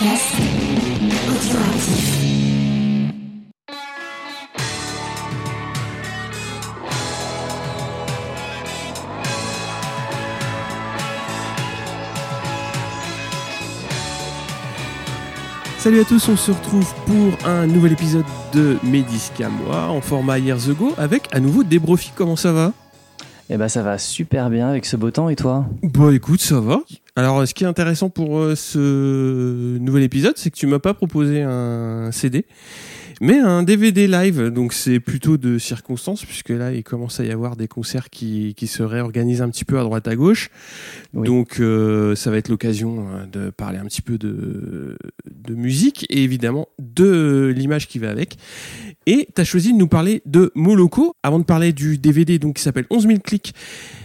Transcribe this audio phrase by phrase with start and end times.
[0.00, 0.08] Salut
[16.00, 18.78] à tous, on se retrouve pour un nouvel épisode de
[19.42, 22.10] à moi en format Years Ago avec à nouveau Débrofi.
[22.16, 22.72] Comment ça va?
[23.52, 25.66] Eh ben ça va super bien avec ce beau temps et toi?
[25.82, 26.82] Bon écoute, ça va.
[27.16, 30.94] Alors ce qui est intéressant pour euh, ce nouvel épisode, c'est que tu m'as pas
[30.94, 32.46] proposé un CD,
[33.20, 34.48] mais un DVD live.
[34.48, 38.54] Donc c'est plutôt de circonstance puisque là il commence à y avoir des concerts qui,
[38.56, 40.50] qui se réorganisent un petit peu à droite à gauche.
[41.12, 41.26] Oui.
[41.26, 44.96] Donc euh, ça va être l'occasion euh, de parler un petit peu de,
[45.30, 48.36] de musique et évidemment de l'image qui va avec.
[49.06, 52.56] Et tu as choisi de nous parler de Moloko avant de parler du DVD donc
[52.56, 53.54] qui s'appelle 11 000 clics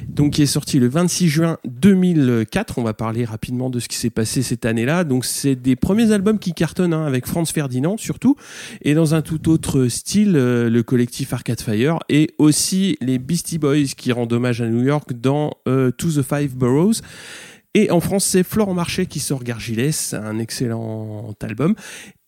[0.08, 2.80] donc qui est sorti le 26 juin 2004.
[2.80, 5.04] On va parler rapidement de ce qui s'est passé cette année-là.
[5.04, 8.36] Donc c'est des premiers albums qui cartonnent hein, avec Franz Ferdinand surtout
[8.82, 13.58] et dans un tout autre style euh, le collectif Arcade Fire et aussi les Beastie
[13.58, 17.02] Boys qui rendent hommage à New York dans euh, To the Five Boroughs.
[17.74, 21.76] Et en France, c'est Florent Marchais qui sort Gargilès, un excellent album.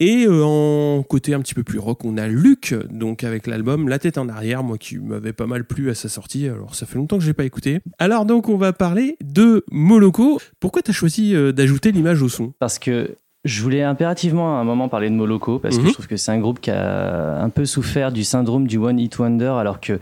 [0.02, 3.88] Et euh, en côté un petit peu plus rock, on a Luc, donc avec l'album
[3.88, 6.48] La tête en arrière, moi qui m'avait pas mal plu à sa sortie.
[6.48, 7.80] Alors ça fait longtemps que je l'ai pas écouté.
[7.98, 10.40] Alors donc on va parler de Moloko.
[10.60, 12.54] Pourquoi t'as choisi d'ajouter l'image au son?
[12.60, 13.16] Parce que
[13.48, 15.82] je voulais impérativement à un moment parler de Moloko parce Mhm.
[15.84, 18.78] que je trouve que c'est un groupe qui a un peu souffert du syndrome du
[18.78, 20.00] One Hit Wonder alors que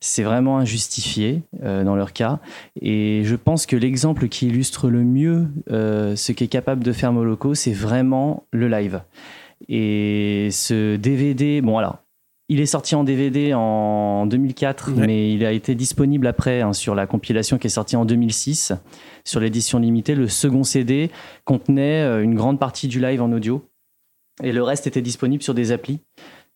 [0.00, 2.40] c'est vraiment injustifié euh, dans leur cas.
[2.80, 7.12] Et je pense que l'exemple qui illustre le mieux euh, ce qu'est capable de faire
[7.12, 9.00] Moloko, c'est vraiment le live.
[9.68, 12.01] Et ce DVD, bon alors,
[12.52, 15.06] il est sorti en DVD en 2004, Ouais.
[15.06, 18.72] mais il a été disponible après hein, sur la compilation qui est sortie en 2006,
[19.24, 20.14] sur l'édition limitée.
[20.14, 21.10] Le second CD
[21.44, 23.64] contenait euh, une grande partie du live en audio,
[24.42, 26.00] et le reste était disponible sur des applis.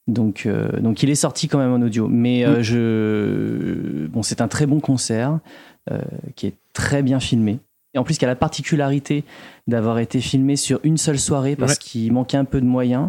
[0.09, 2.07] Donc, euh, donc il est sorti quand même en audio.
[2.09, 4.07] Mais euh, je...
[4.07, 5.39] bon, c'est un très bon concert
[5.91, 6.01] euh,
[6.37, 7.59] qui est très bien filmé.
[7.95, 9.25] Et en plus, qui a la particularité
[9.67, 11.79] d'avoir été filmé sur une seule soirée parce Ouais.
[11.81, 13.09] qu'il manquait un peu de moyens.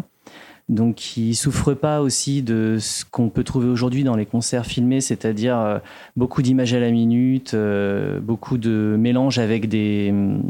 [0.68, 5.00] Donc, il souffre pas aussi de ce qu'on peut trouver aujourd'hui dans les concerts filmés,
[5.00, 5.78] c'est-à-dire euh,
[6.14, 10.42] beaucoup d'images à la minute, euh, beaucoup de mélange avec des, hum,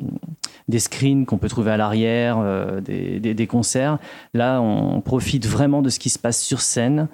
[0.67, 3.99] des screens qu'on peut trouver à l'arrière euh, des, des- concerts.
[4.35, 7.09] Là, on profite vraiment de ce qui se passe sur scène.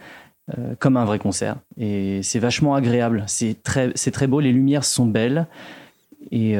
[0.79, 5.07] comme un vrai concert et c'est vachement agréable c'est très très beau les lumières sont
[5.07, 5.47] belles
[6.31, 6.57] et,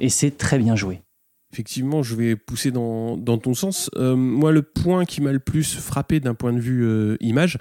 [0.00, 1.00] et c'est très bien joué
[1.50, 3.90] Effectivement, je vais pousser dans, dans ton sens.
[3.96, 7.56] Euh, moi, le point qui m'a le plus frappé d'un point de vue euh, image,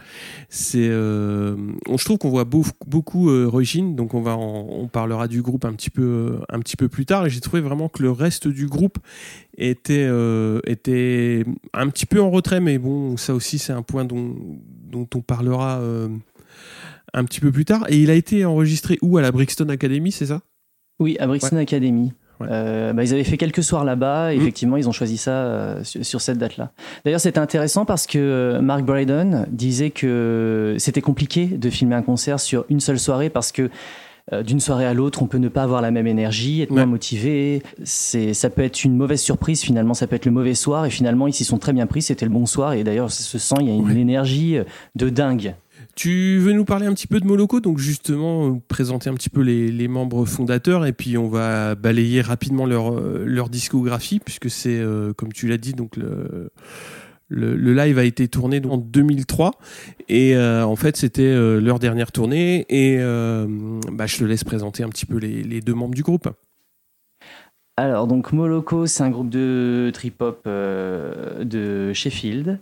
[0.49, 1.55] c'est, euh,
[1.89, 3.29] je trouve qu'on voit beau- beaucoup
[3.63, 6.89] Sheen, donc on va, en- on parlera du groupe un petit peu, un petit peu
[6.89, 7.25] plus tard.
[7.25, 8.97] Et j'ai trouvé vraiment que le reste du groupe
[9.57, 10.09] était,
[10.65, 14.35] était un petit peu en retrait, mais bon, ça aussi, c'est un point dont,
[14.83, 15.81] dont on parlera
[17.13, 17.85] un petit peu plus tard.
[17.89, 19.17] Et il a été enregistré où?
[19.17, 20.41] À la Brixton Academy, c'est ça?
[20.99, 22.11] Oui, à Brixton Academy.
[22.39, 22.47] Ouais.
[22.51, 24.31] Euh, bah, ils avaient fait quelques soirs là-bas.
[24.33, 24.41] et Mhm.
[24.41, 26.71] Effectivement, ils ont choisi ça euh, sur, sur cette date-là.
[27.05, 32.01] D'ailleurs, c'était intéressant parce que euh, Mark Brydon disait que c'était compliqué de filmer un
[32.01, 33.69] concert sur une seule soirée parce que
[34.33, 36.77] euh, d'une soirée à l'autre, on peut ne pas avoir la même énergie, être Ouais.
[36.77, 37.63] moins motivé.
[37.85, 39.61] C'est, ça peut être une mauvaise surprise.
[39.61, 40.85] Finalement, ça peut être le mauvais soir.
[40.85, 42.01] Et finalement, ils s'y sont très bien pris.
[42.01, 42.73] C'était le bon soir.
[42.73, 43.55] Et d'ailleurs, ça se sent.
[43.61, 43.95] Il y a une Ouais.
[43.97, 44.63] énergie euh,
[44.97, 45.55] de dingue.
[45.97, 49.31] Tu veux nous parler un petit peu de Moloko, donc justement euh, présenter un petit
[49.31, 54.47] peu les, membres fondateurs et puis on va balayer rapidement leur, euh, leur discographie puisque
[54.47, 56.51] c'est, euh, comme tu l'as dit, donc le,
[57.29, 59.53] le, live a été tourné en 2003
[60.07, 62.99] et en fait c'était leur dernière tournée et
[63.91, 66.29] bah, je te laisse présenter un petit peu les, les deux membres du groupe.
[67.75, 72.59] Alors, donc Moloko, c'est un groupe de trip-hop de Sheffield.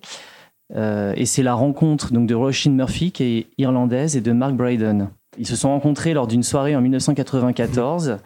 [0.74, 4.54] Euh, et c'est la rencontre donc, de Roisin Murphy, qui est irlandaise, et de Mark
[4.56, 5.10] Brydon.
[5.38, 8.18] Ils se sont rencontrés lors d'une soirée en 1994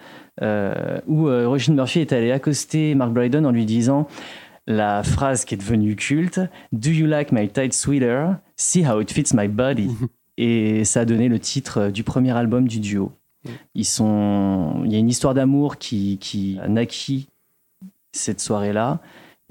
[0.42, 4.08] euh, où euh, Roisin Murphy est allé accoster Mark Brydon en lui disant
[4.68, 6.40] la phrase qui est devenue culte
[6.72, 8.36] Do you like my tight sweater?
[8.56, 9.90] See how it fits my body.
[10.38, 13.12] Et ça a donné le titre du premier album du duo.
[13.74, 17.28] Ils sont, il y a une histoire d'amour qui, qui a naquit
[18.14, 19.00] cette soirée-là.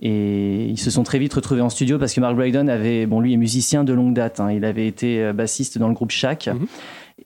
[0.01, 3.21] Et ils se sont très vite retrouvés en studio parce que Mark Brydon avait, bon,
[3.21, 4.39] lui est musicien de longue date.
[4.41, 4.53] hein.
[4.53, 6.47] il avait été euh, bassiste dans le groupe Shack.
[6.49, 6.67] Mhm.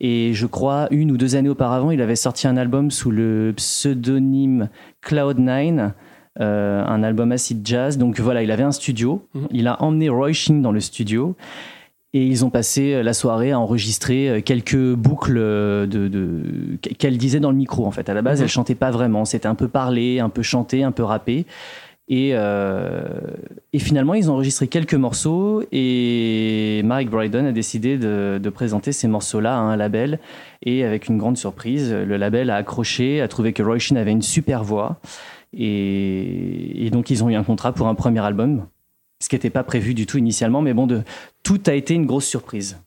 [0.00, 3.52] Et je crois, une ou deux années auparavant, il avait sorti un album sous le
[3.54, 4.70] pseudonyme
[5.06, 5.90] Cloud9,
[6.40, 7.98] euh, un album acid jazz.
[7.98, 9.26] Donc voilà, il avait un studio.
[9.34, 9.48] Mhm.
[9.50, 11.36] Il a emmené Roy Sheen dans le studio.
[12.14, 17.40] Et ils ont passé euh, la soirée à enregistrer quelques boucles de, de- qu'elle disait
[17.40, 17.86] dans le micro.
[17.86, 18.44] En fait, à la base, Mhm.
[18.44, 19.24] elle chantait pas vraiment.
[19.26, 21.44] C'était un peu parlé, un peu chanté, un peu rappé.
[22.08, 23.02] Et, euh,
[23.72, 28.92] et finalement, ils ont enregistré quelques morceaux et Mark Brydon a décidé de, de présenter
[28.92, 30.18] ces morceaux-là à un label.
[30.62, 34.12] Et avec une grande surprise, le label a accroché, a trouvé que Roy Sheen avait
[34.12, 35.00] une super voix.
[35.56, 38.66] Et, et donc, ils ont eu un contrat pour un premier album,
[39.22, 40.60] ce qui n'était pas prévu du tout initialement.
[40.60, 41.02] Mais bon, de,
[41.42, 42.78] tout a été une grosse surprise.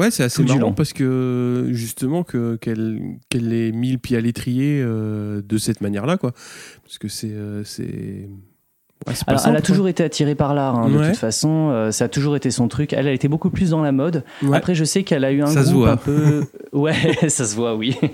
[0.00, 4.20] Ouais, c'est assez marrant parce que justement que qu'elle qu'elle ait mis le pied à
[4.20, 6.32] l'étrier euh, de cette manière-là, quoi.
[6.84, 8.28] Parce que c'est euh, c'est
[9.06, 9.14] ouais,
[9.46, 11.08] elle a toujours été attirée par l'art, hein, de Ouais.
[11.08, 11.70] toute façon.
[11.70, 12.92] euh, ça a toujours été son truc.
[12.92, 14.24] Elle, elle était beaucoup plus dans la mode.
[14.42, 14.56] Ouais.
[14.56, 15.90] Après, je sais qu'elle a eu un Ça se groupe voit.
[15.92, 16.44] un peu.
[16.72, 16.94] Ouais,
[17.28, 17.96] ça se voit, oui.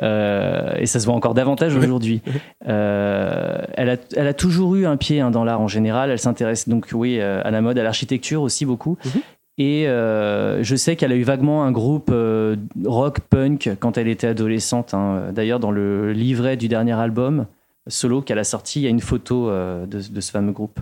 [0.00, 1.80] Euh, et ça se voit encore davantage Ouais.
[1.80, 2.22] aujourd'hui.
[2.68, 6.10] Euh, elle, a, elle a toujours eu un pied hein, dans l'art en général.
[6.10, 8.96] Elle s'intéresse donc, oui, euh, à la mode, à l'architecture aussi beaucoup.
[9.04, 9.20] Mhm.
[9.58, 14.06] Et euh, je sais qu'elle a eu vaguement un groupe euh, rock punk quand elle
[14.08, 14.94] était adolescente.
[14.94, 15.32] hein.
[15.32, 17.46] D'ailleurs, dans le livret du dernier album
[17.88, 20.78] solo qu'elle a sorti, il y a une photo euh, de, de ce fameux groupe.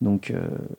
[0.00, 0.32] Donc,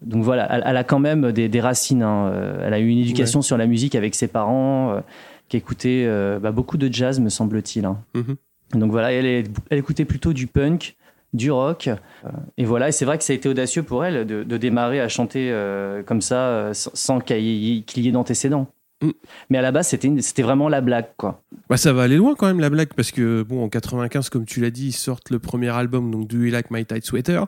[0.04, 2.04] donc voilà, elle, elle a quand même des, des racines.
[2.04, 2.32] hein.
[2.64, 5.02] Elle a eu une éducation sur la musique avec ses parents,
[5.50, 6.08] qui écoutaient
[6.40, 7.86] bah, beaucoup de jazz, me semble-t-il.
[7.86, 7.98] hein.
[8.14, 8.36] Mhm.
[8.80, 10.96] Donc voilà, elle écoutait plutôt du punk,
[11.34, 11.88] du rock.
[11.88, 14.58] euh, et voilà, et c'est vrai que ça a été audacieux pour elle de, de
[14.58, 18.68] démarrer à chanter euh, comme ça, euh, sans, qu'il y, ait- qu'il y ait d'antécédents.
[19.02, 19.10] Mm.
[19.50, 21.44] Mais à la base, c'était vraiment la blague, quoi.
[21.70, 24.46] Bah, ça va aller loin quand même la blague parce que bon en 95 comme
[24.46, 27.44] tu l'as dit ils sortent le premier album donc Do You Like My Tight Sweater.
[27.44, 27.48] En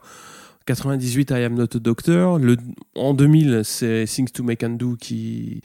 [0.66, 2.38] 98 I Am Not a Doctor.
[2.38, 2.58] Le,
[2.96, 5.62] en 2000 c'est Things to Make and Do qui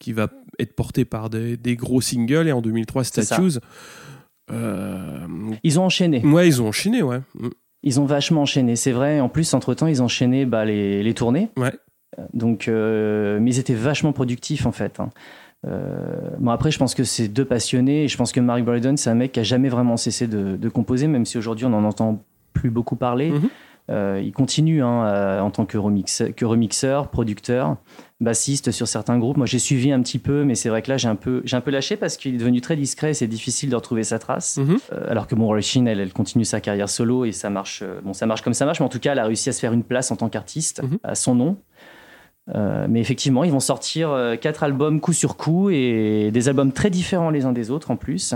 [0.00, 0.28] qui va
[0.58, 3.36] être porté par des, des gros singles et en 2003 C'est ça.
[3.36, 3.58] Statues.
[4.50, 5.26] Euh,
[5.62, 6.24] Ils ont enchaîné.
[6.24, 7.20] ouais ils ont enchaîné ouais.
[7.38, 7.48] Mm.
[7.84, 9.20] Ils ont vachement enchaîné, c'est vrai.
[9.20, 11.48] En plus, entre-temps, ils enchaînaient bah, les, les tournées.
[11.56, 11.72] Ouais.
[12.34, 14.98] Donc, euh, mais ils étaient vachement productifs, en fait.
[14.98, 15.10] hein.
[15.64, 18.02] Euh, bon, après, je pense que c'est deux passionnés.
[18.04, 20.56] Et je pense que Mark Brydon, c'est un mec qui a jamais vraiment cessé de,
[20.56, 23.30] de composer, même si aujourd'hui, on n'en entend plus beaucoup parler.
[23.30, 23.48] Mhm.
[23.90, 27.76] Euh, il continue hein, en tant que, remix- que remixeur, producteur,
[28.20, 29.36] bassiste sur certains groupes.
[29.36, 31.56] Moi, j'ai suivi un petit peu, mais c'est vrai que là, j'ai un peu, j'ai
[31.56, 34.18] un peu lâché parce qu'il est devenu très discret et c'est difficile de retrouver sa
[34.18, 34.56] trace.
[34.56, 34.78] Mhm.
[34.92, 37.82] Euh, alors que bon, Sheen, elle, elle continue sa carrière solo et ça marche.
[37.82, 39.52] euh, bon, ça marche comme ça marche, mais en tout cas, elle a réussi à
[39.52, 40.98] se faire une place en tant qu'artiste Mhm.
[41.04, 41.58] à son nom.
[42.54, 44.10] Euh, mais effectivement, ils vont sortir
[44.40, 47.96] quatre albums coup sur coup et des albums très différents les uns des autres en
[47.96, 48.34] plus.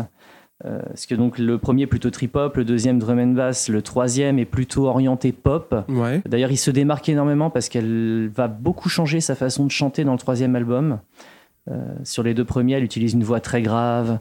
[0.64, 3.82] Euh, parce que donc le premier est plutôt trip-hop, le deuxième drum and bass, le
[3.82, 5.74] troisième est plutôt orienté pop.
[5.88, 6.22] Ouais.
[6.26, 10.12] D'ailleurs, il se démarque énormément parce qu'elle va beaucoup changer sa façon de chanter dans
[10.12, 11.00] le troisième album.
[11.70, 14.18] Euh, sur les deux premiers, elle utilise une voix très grave,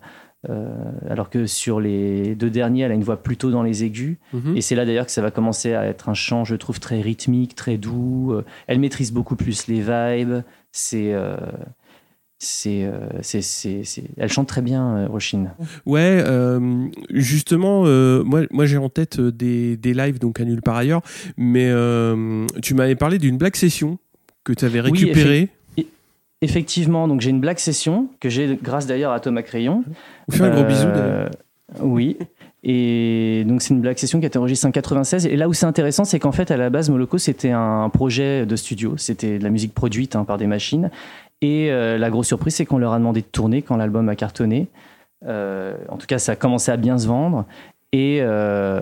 [0.49, 0.73] euh,
[1.09, 4.17] alors que sur les deux derniers, elle a une voix plutôt dans les aigus.
[4.33, 4.57] Mhm.
[4.57, 7.01] Et c'est là d'ailleurs que ça va commencer à être un chant, je trouve, très
[7.01, 8.33] rythmique, très doux.
[8.33, 10.43] Euh, Elle maîtrise beaucoup plus les vibes.
[10.71, 11.13] C'est.
[12.67, 12.91] Euh,
[13.21, 15.47] c'est, c'est, c'est, c'est- Elle chante très bien, euh, Roshin.
[15.85, 20.61] Ouais, euh, justement, euh, moi, moi j'ai en tête des, des lives donc à nulle
[20.61, 21.01] part ailleurs,
[21.37, 23.99] mais euh, tu m'avais parlé d'une black session
[24.43, 25.49] que tu avais Oui, récupérée.
[26.43, 29.83] Effectivement, donc j'ai une black session que j'ai grâce d'ailleurs à Thomas Crayon.
[30.27, 31.29] On fait un gros bisou d'ailleurs.
[31.81, 32.17] Oui.
[32.63, 35.27] Et donc c'est une black session qui a été enregistrée en 96.
[35.27, 38.47] Et là où c'est intéressant, c'est qu'en fait à la base Moloko c'était un projet
[38.47, 40.89] de studio, c'était de la musique produite hein, par des machines.
[41.41, 44.15] Et euh, la grosse surprise, c'est qu'on leur a demandé de tourner quand l'album a
[44.15, 44.67] cartonné.
[45.25, 47.45] Euh, en tout cas, ça a commencé à bien se vendre.
[47.93, 48.79] Et, euh,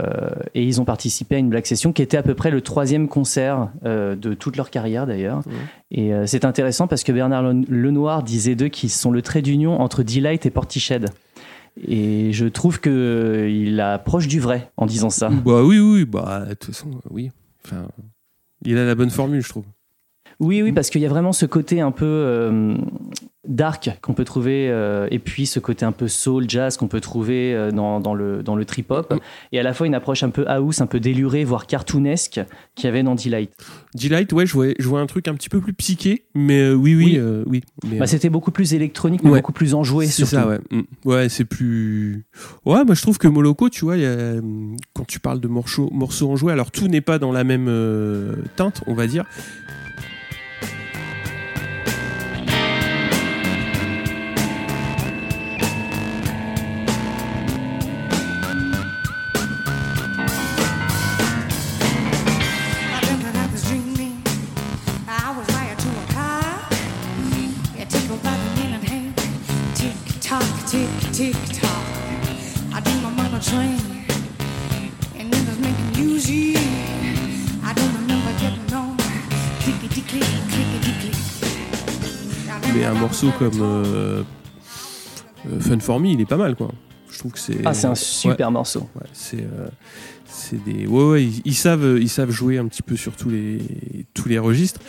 [0.54, 3.08] et ils ont participé à une Black Session qui était à peu près le troisième
[3.08, 5.42] concert euh, de toute leur carrière d'ailleurs.
[5.90, 9.42] Et euh, c'est intéressant parce que Bernard Le- Lenoir disait d'eux qu'ils sont le trait
[9.42, 11.06] d'union entre Delight et Portiched.
[11.88, 15.30] Et je trouve qu'il approche du vrai en disant ça.
[15.30, 17.32] Bah oui, oui, bah de toute façon, oui.
[17.66, 17.88] Enfin,
[18.64, 19.66] il a la bonne formule, je trouve.
[20.40, 22.76] Oui, oui, parce qu'il y a vraiment ce côté un peu euh,
[23.46, 27.02] dark qu'on peut trouver, euh, et puis ce côté un peu soul, jazz qu'on peut
[27.02, 29.14] trouver euh, dans, dans le, dans le trip-hop,
[29.52, 32.40] et à la fois une approche un peu house, un peu délurée, voire cartoonesque,
[32.76, 33.52] qu'il y avait dans Delight.
[33.96, 36.96] Delight, ouais, je vois, je vois un truc un petit peu plus psyché, mais oui,
[36.96, 37.44] oui, Oui.
[37.46, 37.62] oui.
[37.90, 39.40] Mais, Bah, C'était beaucoup plus électronique, mais Ouais.
[39.40, 40.36] beaucoup plus enjoué, c'est surtout.
[40.36, 40.60] ça, ouais.
[40.72, 40.82] Mm.
[41.04, 42.24] Ouais, c'est plus.
[42.66, 44.36] Ouais, moi je trouve que Moloko, tu vois, il y a,
[44.94, 47.70] quand tu parles de morceaux, morceaux enjoués, alors tout n'est pas dans la même
[48.56, 49.26] teinte, on va dire.
[83.40, 84.22] Comme euh,
[85.48, 86.70] euh, Fun for Me, il est pas mal, quoi.
[87.12, 87.58] Je trouve que c'est.
[87.66, 87.96] Ah, c'est un Ouais.
[87.96, 88.82] super morceau.
[88.96, 89.68] Ouais, c'est euh,
[90.28, 93.30] c'est des ouais, ouais ils, ils savent ils savent jouer un petit peu sur tous
[93.30, 93.60] les
[94.14, 94.80] tous les registres.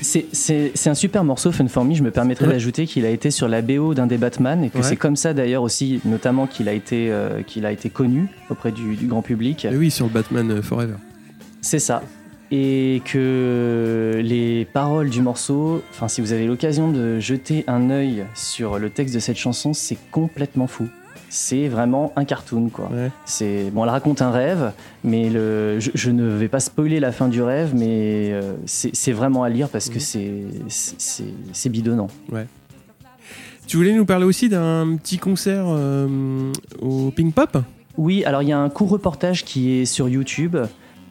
[0.00, 1.94] C'est- un super morceau, Fun For Me.
[1.94, 2.52] Je me permettrai Ouais.
[2.52, 4.82] d'ajouter qu'il a été sur la BO d'un des Batman et que Ouais.
[4.84, 8.70] c'est comme ça d'ailleurs aussi, notamment qu'il a, été, euh, qu'il a été connu auprès
[8.70, 9.64] du, du grand public.
[9.64, 10.94] Et oui sur le Batman euh, Forever.
[11.60, 12.02] C'est ça.
[12.50, 18.24] Et que les paroles du morceau, enfin, si vous avez l'occasion de jeter un œil
[18.34, 20.88] sur le texte de cette chanson, c'est complètement fou.
[21.30, 22.88] C'est vraiment un cartoon, quoi.
[22.90, 23.10] Ouais.
[23.26, 24.72] C'est bon, elle raconte un rêve,
[25.04, 29.12] mais le, je, je ne vais pas spoiler la fin du rêve, mais euh, c'est
[29.12, 30.68] vraiment à lire parce que Mhm.
[31.52, 32.08] c'est bidonnant.
[33.66, 36.50] Tu voulais nous parler aussi d'un petit concert euh,
[36.80, 37.58] au Pink Pop?
[37.98, 40.56] Oui, alors il y a un court reportage qui est sur YouTube,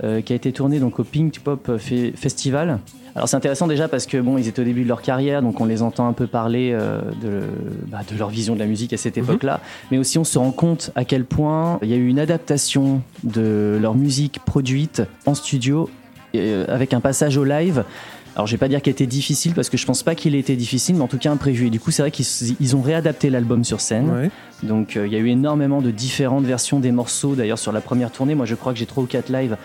[0.04, 2.80] euh, qui a été tourné donc au Pink Pop Fe- Festival.
[3.16, 5.60] Alors c'est intéressant déjà parce que bon, ils étaient au début de leur carrière, donc
[5.60, 7.42] on les entend un peu parler euh, de,
[7.88, 9.24] bah, de leur vision de la musique à cette Mhm.
[9.24, 12.20] époque-là, mais aussi on se rend compte à quel point il y a eu une
[12.20, 15.90] adaptation de leur musique produite en studio
[16.36, 17.84] euh, avec un passage au live.
[18.38, 20.40] Alors je vais pas dire qu'il était difficile parce que je pense pas qu'il ait
[20.40, 21.68] été difficile, mais en tout cas imprévu.
[21.68, 24.12] Et du coup c'est vrai qu'ils ont réadapté l'album sur scène.
[24.12, 24.30] Ouais.
[24.62, 27.34] Donc euh, il y a eu énormément de différentes versions des morceaux.
[27.34, 29.58] D'ailleurs sur la première tournée, moi je crois que j'ai trois ou quatre lives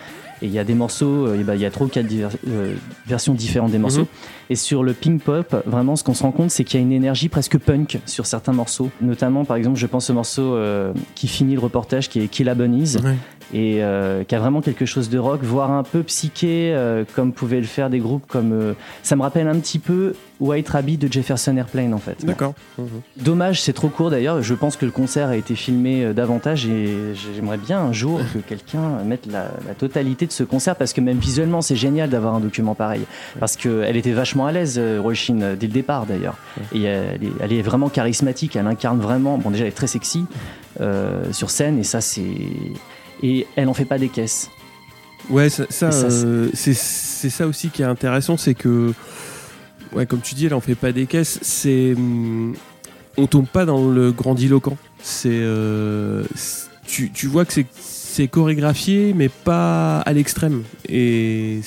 [0.43, 2.05] et il y a des morceaux, euh, et ben, il y a trois ou quatre
[2.05, 2.75] diver- euh,
[3.07, 4.01] versions différentes des morceaux.
[4.01, 4.07] Mhm.
[4.49, 6.85] Et sur le Pink Pop, vraiment ce qu'on se rend compte, c'est qu'il y a
[6.85, 8.89] une énergie presque punk sur certains morceaux.
[9.01, 12.49] Notamment par exemple, je pense au morceau euh, qui finit le reportage, qui est Kill
[12.49, 13.15] a Bunnies Ouais.
[13.53, 17.31] et euh, qui a vraiment quelque chose de rock, voire un peu psyché, euh, comme
[17.31, 18.51] pouvaient le faire des groupes comme.
[18.51, 22.25] euh, ça me rappelle un petit peu White Rabbit de Jefferson Airplane en fait.
[22.25, 22.53] D'accord.
[22.77, 22.85] Mhm.
[23.21, 24.41] Dommage, c'est trop court d'ailleurs.
[24.41, 26.97] Je pense que le concert a été filmé euh, davantage et
[27.33, 31.01] j'aimerais bien un jour que quelqu'un mette la, la totalité de ce concert parce que
[31.01, 33.03] même visuellement, c'est génial d'avoir un document pareil.
[33.39, 36.37] Parce qu'elle était vachement à l'aise, euh, Roisin, euh, dès le départ d'ailleurs.
[36.73, 39.37] Et elle est, elle est vraiment charismatique, elle incarne vraiment.
[39.37, 40.25] Bon, déjà, elle est très sexy
[40.81, 42.21] euh, sur scène et ça, c'est.
[43.21, 44.49] Et elle en fait pas des caisses.
[45.29, 48.93] Ouais, ça, ça, Et ça, c'est- euh, ça aussi qui est intéressant, c'est que,
[49.93, 51.39] ouais, comme tu dis, elle en fait pas des caisses.
[51.41, 52.55] C'est, hum,
[53.15, 54.75] on tombe pas dans le grandiloquent.
[55.01, 56.23] C'est, euh,
[56.85, 57.65] tu, tu vois que c'est
[58.13, 60.63] c'est chorégraphié, mais pas à l'extrême.
[60.87, 61.61] Et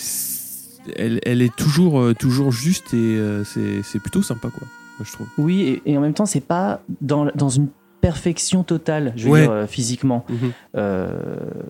[0.96, 4.66] elle, elle est toujours euh, toujours juste et euh, c'est plutôt sympa, quoi.
[4.98, 5.26] Moi, je trouve.
[5.38, 7.68] Oui, et, et en même temps, c'est pas dans, dans une
[8.00, 9.40] perfection totale, je veux Ouais.
[9.42, 10.24] dire, euh, physiquement.
[10.28, 10.52] Mhm.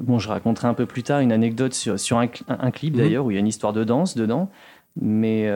[0.03, 2.95] Bon, je raconterai un peu plus tard une anecdote sur, sur un, cl- un clip
[2.95, 3.01] Mhm.
[3.01, 4.51] d'ailleurs où il y a une histoire de danse dedans.
[5.01, 5.51] Mais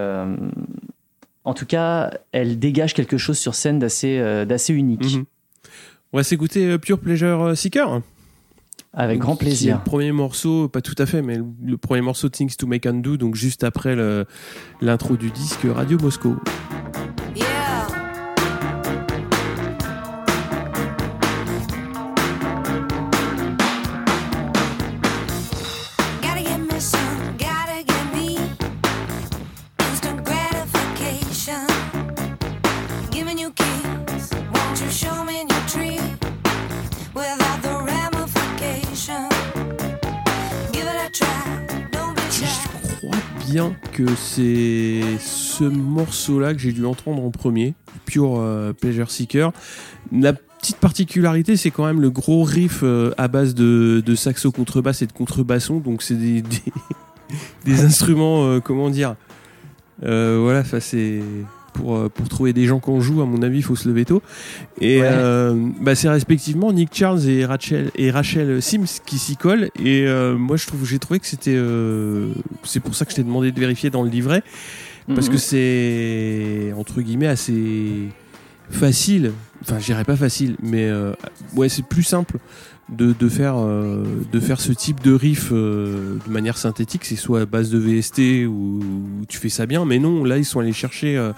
[1.44, 5.16] en tout cas, elle dégage quelque chose sur scène d'assez unique.
[5.16, 5.24] Mhm.
[6.12, 8.00] On va s'écouter Pure Pleasure Seeker.
[8.92, 9.76] Avec grand plaisir.
[9.76, 12.86] le premier morceau, pas tout à fait, mais le, le premier morceau Things to Make
[12.86, 13.96] and Do, donc juste après
[14.80, 16.36] l'intro du disque Radio Moscow.
[43.92, 47.74] Que c'est ce morceau-là que j'ai dû entendre en premier,
[48.06, 49.50] Pure euh, Pleasure Seeker.
[50.12, 54.52] La petite particularité, c'est quand même le gros riff euh, à base de, de saxo
[54.52, 56.44] contrebasse et de contrebasson, donc c'est des,
[57.66, 59.16] instruments, euh, comment dire,
[60.00, 61.20] voilà, ça c'est
[61.80, 63.88] pour, euh, pour trouver des gens qui en jouent, à mon avis, il faut se
[63.88, 64.22] lever tôt.
[64.80, 65.08] Et Ouais.
[65.10, 69.70] euh, bah, c'est respectivement Nick Charles et Rachel, et Rachel Sims qui s'y collent.
[69.82, 71.54] Et euh, moi, je trouve, j'ai trouvé que c'était.
[71.56, 72.32] euh,
[72.64, 74.42] c'est pour ça que je t'ai demandé de vérifier dans le livret.
[75.08, 75.32] Parce Mhm.
[75.32, 78.08] que c'est, entre guillemets, assez
[78.70, 79.32] facile.
[79.62, 80.88] Enfin, je dirais pas facile, mais
[81.56, 82.36] ouais, c'est plus simple
[82.96, 87.04] de, de, faire, euh, de faire ce type de riff euh, de manière synthétique.
[87.04, 89.84] C'est soit à base de VST ou, ou tu fais ça bien.
[89.84, 91.32] Mais non, là, ils sont allés chercher euh,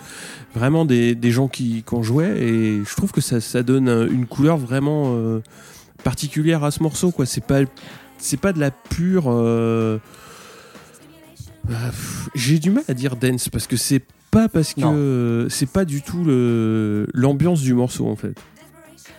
[0.54, 2.42] vraiment des, des gens qui, qui en jouaient.
[2.42, 5.14] Et je trouve que ça, ça donne une couleur vraiment
[6.04, 7.10] particulière à ce morceau.
[7.10, 7.26] quoi.
[7.26, 7.60] C'est pas,
[8.18, 9.30] c'est pas de la pure.
[12.34, 16.02] J'ai du mal à dire dance parce que c'est pas parce que c'est pas du
[16.02, 18.34] tout le- l'ambiance du morceau en fait.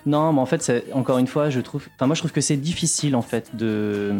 [0.05, 1.87] Non, mais en fait, c'est- encore une fois, je trouve.
[1.95, 4.11] Enfin, moi, je trouve que c'est difficile en fait de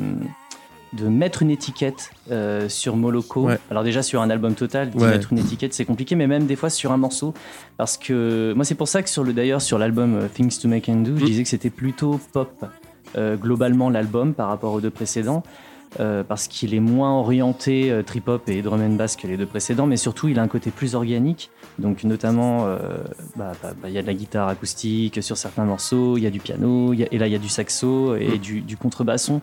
[0.93, 3.47] de mettre une étiquette euh, sur Moloko.
[3.47, 3.57] Ouais.
[3.71, 5.09] Alors déjà sur un album total, Ouais.
[5.09, 7.33] mettre une étiquette c'est compliqué, mais même des fois sur un morceau,
[7.77, 10.67] parce que moi c'est pour ça que sur le d'ailleurs sur l'album euh, Things to
[10.67, 11.25] Make and Do, je Mm.
[11.25, 12.63] disais que c'était plutôt pop
[13.17, 15.41] euh, globalement l'album par rapport aux deux précédents.
[15.99, 19.45] euh, parce qu'il est moins orienté euh, trip-hop et drum and bass que les deux
[19.45, 21.51] précédents, mais surtout il a un côté plus organique.
[21.79, 22.77] Donc notamment, euh,
[23.35, 26.27] bah, bah, bah, il y a de la guitare acoustique sur certains morceaux, il y
[26.27, 28.37] a du piano, il y a- et là il y a du saxo et Mm.
[28.37, 29.41] du, du contrebasson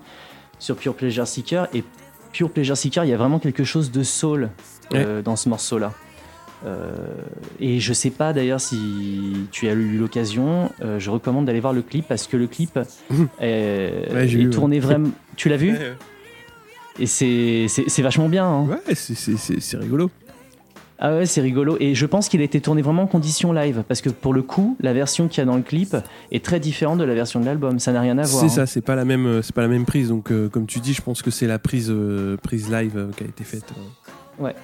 [0.61, 1.67] sur Pure Pleasure Seeker.
[1.75, 1.83] Et
[2.33, 4.51] Pure Pleasure Seeker, il y a vraiment quelque chose de soul
[4.95, 5.93] euh, dans ce morceau-là.
[6.67, 6.91] Euh,
[7.59, 11.81] et je sais pas d'ailleurs si tu as eu l'occasion, je recommande d'aller voir le
[11.83, 12.79] clip parce que le clip
[13.41, 14.51] est, Ouais, j'ai est vu, ouais.
[14.51, 15.11] tourné vraiment.
[15.37, 15.75] Tu l'as vu?
[16.99, 18.45] Et c'est vachement bien.
[18.47, 18.67] hein.
[18.67, 20.11] ouais, c'est rigolo.
[21.03, 21.79] Ah ouais, c'est rigolo.
[21.81, 24.43] Et je pense qu'il a été tourné vraiment en condition live parce que pour le
[24.43, 25.97] coup, la version qu'il y a dans le clip
[26.31, 27.79] est très différente de la version de l'album.
[27.79, 28.41] Ça n'a rien à voir.
[28.41, 28.49] C'est hein.
[28.51, 30.09] ça, c'est pas la même, euh, pas la même prise.
[30.09, 33.11] Donc, euh, comme tu dis, je pense que c'est la prise, euh, prise live euh,
[33.17, 33.73] qui a été faite.
[34.39, 34.55] Ouais.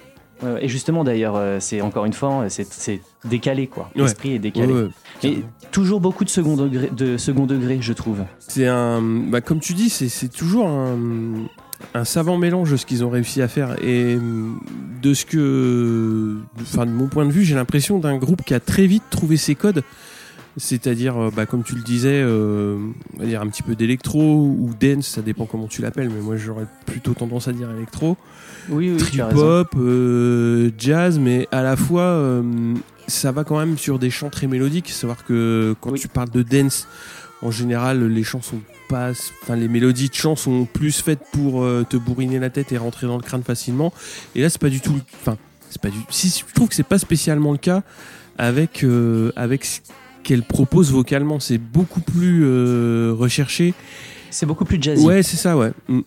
[0.60, 3.90] Et justement, d'ailleurs, c'est encore une fois, c'est décalé quoi.
[3.96, 4.02] Ouais.
[4.02, 4.70] L'esprit est décalé.
[4.70, 4.88] Ouais,
[5.18, 5.42] carrément.
[5.72, 8.18] toujours beaucoup de second degré, de second degré, je trouve.
[8.38, 10.98] C'est un, bah, comme tu dis, c'est toujours un,
[11.94, 14.60] un savant mélange de ce qu'ils ont réussi à faire et hum,
[15.02, 18.60] de ce que, enfin de mon point de vue, j'ai l'impression d'un groupe qui a
[18.60, 19.82] très vite trouvé ses codes.
[20.58, 22.78] C'est-à-dire, euh, bah, comme tu le disais, euh,
[23.14, 26.22] on va dire un petit peu d'électro ou dance, ça dépend comment tu l'appelles, mais
[26.22, 28.16] moi j'aurais plutôt tendance à dire électro.
[28.70, 32.74] Oui, oui, trip-hop, euh, jazz, mais à la fois, euh,
[33.06, 34.88] ça va quand même sur des chants très mélodiques.
[34.88, 36.00] Savoir que quand Oui.
[36.00, 36.88] tu parles de dance,
[37.42, 39.10] en général, les chants sont pas,
[39.42, 42.78] enfin, les mélodies de chants sont plus faites pour euh, te bourriner la tête et
[42.78, 43.92] rentrer dans le crâne facilement.
[44.34, 45.36] Et là, c'est pas du tout, enfin,
[45.70, 47.82] c'est pas du, si je trouve que c'est pas spécialement le cas
[48.38, 49.80] avec euh, avec ce
[50.22, 51.40] qu'elle propose vocalement.
[51.40, 53.74] C'est beaucoup plus euh, recherché.
[54.30, 55.72] C'est beaucoup plus jazzy Ouais, c'est ça, ouais.
[55.88, 56.00] Mm.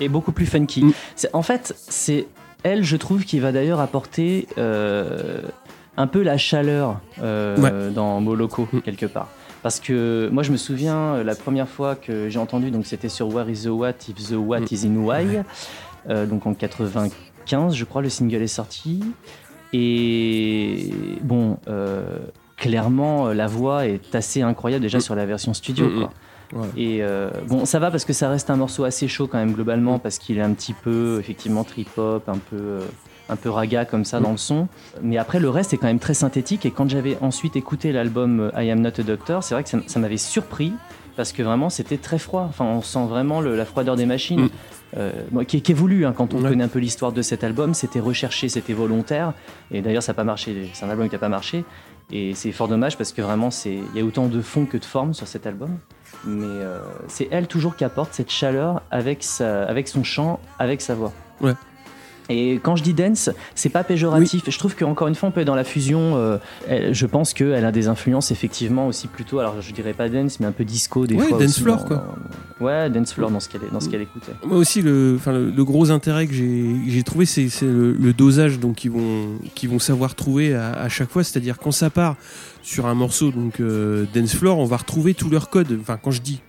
[0.00, 0.84] et beaucoup plus funky.
[0.84, 0.92] Mm.
[1.32, 2.26] En fait, c'est
[2.62, 8.80] elle, je trouve, qui va d'ailleurs apporter un peu la chaleur dans Moloko, Mm.
[8.80, 9.28] quelque part.
[9.68, 13.10] Parce que moi, je me souviens, euh, la première fois que j'ai entendu, donc c'était
[13.10, 14.66] sur Where is the What if the What Mm.
[14.70, 15.42] is in Why,
[16.08, 19.04] euh, donc en 95, je crois, le single est sorti.
[19.74, 22.02] Et bon, euh,
[22.56, 25.02] clairement, la voix est assez incroyable déjà Mm.
[25.02, 25.84] sur la version studio.
[25.86, 26.10] Mm, quoi.
[26.62, 26.68] Ouais.
[26.78, 29.52] Et euh, bon, ça va parce que ça reste un morceau assez chaud quand même
[29.52, 32.78] globalement parce qu'il est un petit peu effectivement trip hop, un peu
[33.28, 34.68] un peu raga comme ça dans le son.
[35.02, 38.40] Mais après le reste est quand même très synthétique et quand j'avais ensuite écouté l'album
[38.54, 40.72] euh, I Am Not a Doctor, c'est vrai que ça, ça m'avait surpris
[41.16, 42.46] parce que vraiment c'était très froid.
[42.48, 44.42] Enfin, on sent vraiment le- la froideur des machines.
[44.44, 44.48] Mm.
[44.96, 45.12] Euh,
[45.46, 46.48] qui, est- qui est voulu hein, quand on Ouais.
[46.48, 49.34] connaît un peu l'histoire de cet album, c'était recherché, c'était volontaire,
[49.70, 51.66] et d'ailleurs ça n'a pas marché, c'est un album qui n'a pas marché,
[52.10, 54.84] et c'est fort dommage parce que vraiment il y a autant de fond que de
[54.86, 55.76] forme sur cet album,
[56.24, 60.80] mais euh, c'est elle toujours qui apporte cette chaleur avec, sa, avec son chant, avec
[60.80, 61.12] sa voix.
[61.42, 61.52] Ouais.
[62.28, 64.42] Et quand je dis dance, c'est pas péjoratif.
[64.48, 66.16] Je trouve qu'encore une fois, on peut être dans la fusion.
[66.16, 66.36] euh,
[66.68, 69.38] elle- je pense qu'elle a des influences effectivement aussi plutôt.
[69.38, 71.38] Alors je dirais pas dance, mais un peu disco des Ouais, fois.
[71.38, 72.06] dance floor, dans- quoi.
[72.60, 74.32] dans- ouais, dance floor dans ce qu'elle dans ce qu'elle écoutait.
[74.44, 78.58] Moi aussi, le, enfin, le, le gros intérêt que j'ai trouvé, c'est le, le dosage
[78.58, 81.24] donc qu'ils vont, qu'ils vont savoir trouver à, à chaque fois.
[81.24, 82.16] C'est-à-dire quand ça part
[82.62, 85.78] sur un morceau donc euh, dance floor, on va retrouver tous leurs codes.
[85.80, 86.40] Enfin, quand je dis,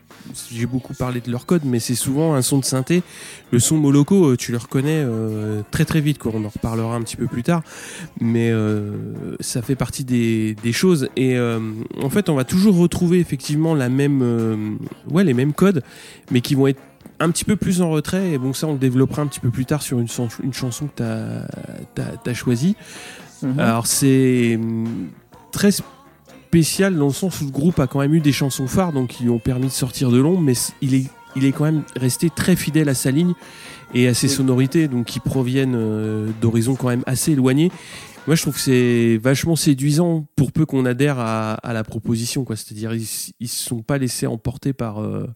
[0.52, 3.04] j'ai beaucoup parlé de leurs codes, mais c'est souvent un son de synthé.
[3.52, 6.18] Le son Moloko, euh, tu le reconnais euh, très très vite.
[6.18, 6.32] Quoi.
[6.36, 7.62] On en reparlera un petit peu plus tard,
[8.20, 11.10] mais euh, ça fait partie des, des choses.
[11.16, 11.60] Et euh,
[12.02, 14.78] en fait, on va toujours retrouver effectivement la même,
[15.10, 15.84] ouais, les mêmes codes,
[16.32, 16.82] mais qui vont être
[17.20, 18.32] un petit peu plus en retrait.
[18.32, 20.54] Et bon, ça, on le développera un petit peu plus tard sur une, chan- une
[20.54, 21.04] chanson que
[21.96, 22.76] tu as, choisie.
[23.42, 23.60] Mhm.
[23.60, 25.10] Alors, c'est hum,
[25.52, 25.72] très
[26.50, 29.10] spécial dans le sens où le groupe a quand même eu des chansons phares, donc
[29.10, 31.84] qui lui ont permis de sortir de l'ombre, mais il est, il est quand même
[31.96, 33.34] resté très fidèle à sa ligne
[33.94, 34.34] et à ses Oui.
[34.34, 37.72] sonorités, donc qui proviennent euh, d'horizons quand même assez éloignés.
[38.26, 42.44] Moi, je trouve que c'est vachement séduisant pour peu qu'on adhère à, à la proposition,
[42.46, 42.56] quoi.
[42.56, 43.06] C'est-à-dire, ils,
[43.40, 45.28] ils se sont pas laissés emporter par, euh,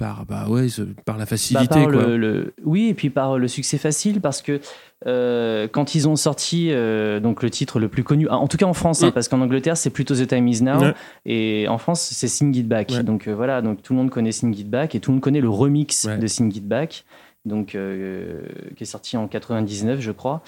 [0.00, 0.66] par, bah ouais,
[1.04, 2.02] par la Bah, facilité, par quoi.
[2.06, 4.58] le, le- oui, et puis par le succès facile, parce que
[5.06, 8.56] euh, quand ils ont sorti euh, donc le titre le plus connu, ah, en tout
[8.56, 9.12] cas en France, hein, Mm.
[9.12, 10.94] parce qu'en Angleterre c'est plutôt The Time Is Now, Ouais.
[11.26, 12.90] et en France c'est Sing It Back.
[12.90, 13.02] Ouais.
[13.02, 15.22] Donc euh, voilà, donc tout le monde connaît Sing It Back et tout le monde
[15.22, 16.16] connaît le remix Ouais.
[16.18, 17.04] de Sing It Back,
[17.44, 18.40] donc euh,
[18.76, 20.42] qui est sorti en 99, je crois,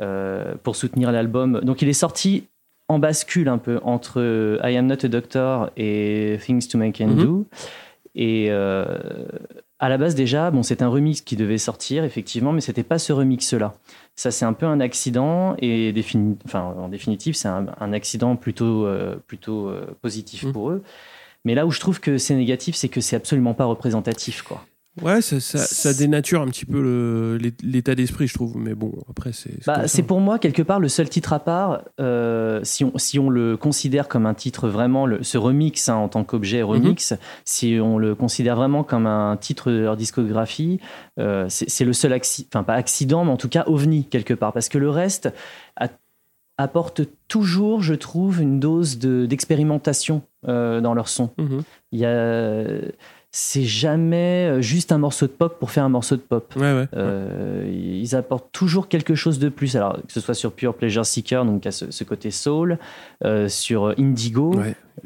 [0.00, 1.60] euh, pour soutenir l'album.
[1.62, 2.44] Donc il est sorti
[2.88, 7.08] en bascule un peu entre I Am Not a Doctor et Things to Make and
[7.08, 7.16] Mhm.
[7.24, 7.46] Do.
[8.14, 8.98] Et euh,
[9.78, 12.98] à la base déjà, bon, c'est un remix qui devait sortir effectivement, mais c'était pas
[12.98, 13.74] ce remix-là.
[14.16, 18.36] Ça, c'est un peu un accident et défini- enfin, en définitive, c'est un, un accident
[18.36, 20.52] plutôt, euh, plutôt euh, positif Mm.
[20.52, 20.82] pour eux.
[21.44, 24.64] Mais là où je trouve que c'est négatif, c'est que c'est absolument pas représentatif, quoi.
[25.00, 28.58] Ouais, ça, ça, ça dénature un petit peu l'état d'esprit, je trouve.
[28.58, 29.52] Mais bon, après, c'est.
[29.54, 32.92] c'est Bah, c'est pour moi quelque part le seul titre à part, euh, si, on,
[32.98, 36.60] si on le considère comme un titre vraiment, le, ce remix hein, en tant qu'objet
[36.62, 37.14] remix,
[37.46, 40.78] si on le considère vraiment comme un titre de leur discographie,
[41.18, 44.52] euh, c'est le seul accident, enfin pas accident, mais en tout cas ovni quelque part,
[44.52, 45.32] parce que le reste
[45.76, 45.88] a-
[46.58, 51.30] apporte toujours, je trouve, une dose de- d'expérimentation euh, dans leur son.
[51.38, 51.62] Mhm.
[51.92, 52.66] Il y a,
[53.34, 56.52] c'est jamais euh, juste un morceau de pop pour faire un morceau de pop.
[56.54, 56.86] Ouais, ouais.
[56.94, 59.74] Euh, ils apportent toujours quelque chose de plus.
[59.74, 62.78] Alors que ce soit sur Pure Pleasure Seeker, donc à ce, ce côté soul,
[63.24, 64.54] euh, sur Indigo,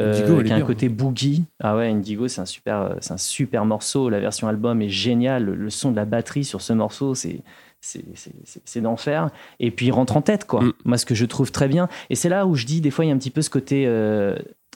[0.01, 0.67] euh, Indigo, qui a un bien.
[0.67, 1.45] côté boogie.
[1.63, 4.09] Ah ouais, Indigo, c'est un super, c'est un super morceau.
[4.09, 5.45] La version album est géniale.
[5.45, 7.43] Le, le son de la batterie sur ce morceau, c'est
[7.81, 9.31] c'est- c'est c'est- c'est d'enfer.
[9.61, 10.63] Et puis il rentre en tête, quoi.
[10.65, 10.73] Mm.
[10.85, 11.89] Moi, ce que je trouve très bien.
[12.11, 13.51] Et c'est là où je dis, des fois, il y a un petit peu ce
[13.51, 13.87] côté.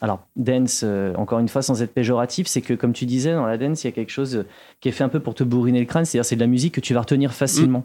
[0.01, 3.47] Alors, dance, euh, encore une fois, sans être péjoratif, c'est que, comme tu disais, dans
[3.47, 4.47] la dance, il y a quelque chose euh,
[4.81, 6.05] qui est fait un peu pour te bourriner le crâne.
[6.05, 7.85] C'est-à-dire, c'est de la musique que tu vas retenir facilement.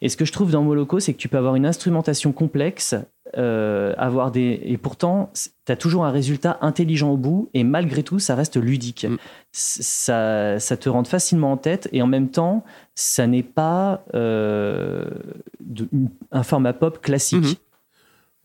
[0.00, 2.94] Et ce que je trouve dans Moloko, c'est que tu peux avoir une instrumentation complexe,
[3.36, 5.30] euh, avoir des et pourtant
[5.66, 9.06] tu as toujours un résultat intelligent au bout et malgré tout ça reste ludique.
[9.08, 9.16] Mm.
[9.52, 15.04] Ça, ça te rentre facilement en tête et en même temps ça n'est pas euh,
[15.60, 15.88] de-
[16.30, 17.44] un format pop classique.
[17.44, 17.54] Mhm.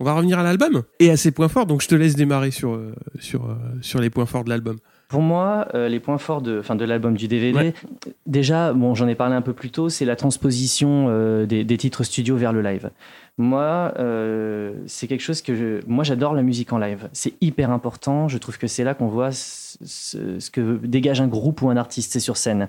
[0.03, 1.65] On va revenir à l'album et à ses points forts.
[1.65, 2.93] Donc, je te laisse démarrer sur, euh,
[3.35, 3.37] euh,
[3.79, 4.75] sur les points forts de l'album.
[5.07, 7.73] Pour moi, euh, les points forts de, enfin, de l'album du DVD, Ouais.
[8.25, 11.77] déjà, bon, j'en ai parlé un peu plus tôt, c'est la transposition euh, des, des
[11.77, 12.89] titres studio vers le live.
[13.37, 17.09] Moi, euh, c'est quelque chose que je, moi, j'adore la musique en live.
[17.13, 18.27] C'est hyper important.
[18.27, 21.69] Je trouve que c'est là qu'on voit ce, ce- ce que dégage un groupe ou
[21.69, 22.67] un artiste, c'est sur scène.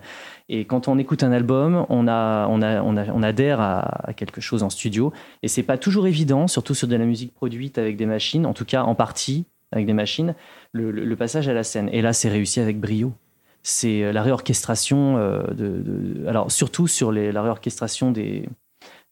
[0.48, 4.08] Et quand on écoute un album, on a, on a, on a, on adhère à,
[4.08, 5.12] à quelque chose en studio.
[5.42, 8.54] Et c'est pas toujours évident, surtout sur de la musique produite avec des machines, en
[8.54, 10.34] tout cas en partie avec des machines,
[10.72, 11.90] le, le- le passage à la scène.
[11.92, 13.12] Et là, c'est réussi avec brio.
[13.62, 18.48] C'est euh, la réorchestration euh, de, de- alors surtout sur les, la réorchestration des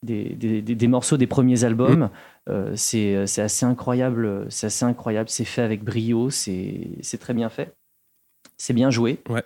[0.03, 2.11] des, des, morceaux des premiers albums.
[2.48, 4.46] Euh, c'est euh, c'est assez incroyable.
[4.48, 5.29] C'est assez incroyable.
[5.29, 6.29] C'est fait avec brio.
[6.31, 7.72] C'est c'est très bien fait.
[8.57, 9.20] C'est bien joué.
[9.29, 9.42] Ouais.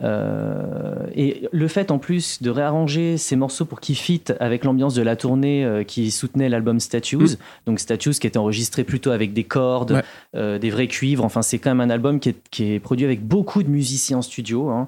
[0.00, 4.94] Euh, et le fait en plus de réarranger ces morceaux pour qu'ils fitent avec l'ambiance
[4.94, 7.36] de la tournée euh, qui soutenait l'album Statues, Mm.
[7.66, 10.02] donc Statues qui était enregistré plutôt avec des cordes, Ouais.
[10.36, 13.04] euh, des vrais cuivres, enfin c'est quand même un album qui est, qui est produit
[13.06, 14.86] avec beaucoup de musiciens en studio, hein.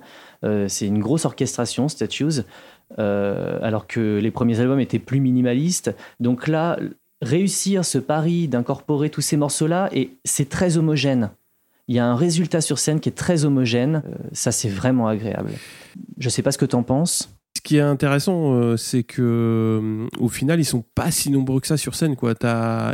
[0.69, 2.41] C'est une grosse orchestration Statues,
[2.97, 6.79] alors que les premiers albums étaient plus minimalistes, donc là
[7.21, 11.31] réussir ce pari d'incorporer tous ces morceaux-là, et c'est très homogène.
[11.91, 14.05] Il y a un résultat sur scène qui est très homogène.
[14.07, 15.51] Euh, ça, c'est vraiment agréable.
[16.19, 17.35] Je sais pas ce que tu en penses.
[17.57, 21.61] Ce qui est intéressant, euh, c'est que euh, au final, ils sont pas si nombreux
[21.61, 22.15] que ça sur scène.
[22.17, 22.35] Quoi.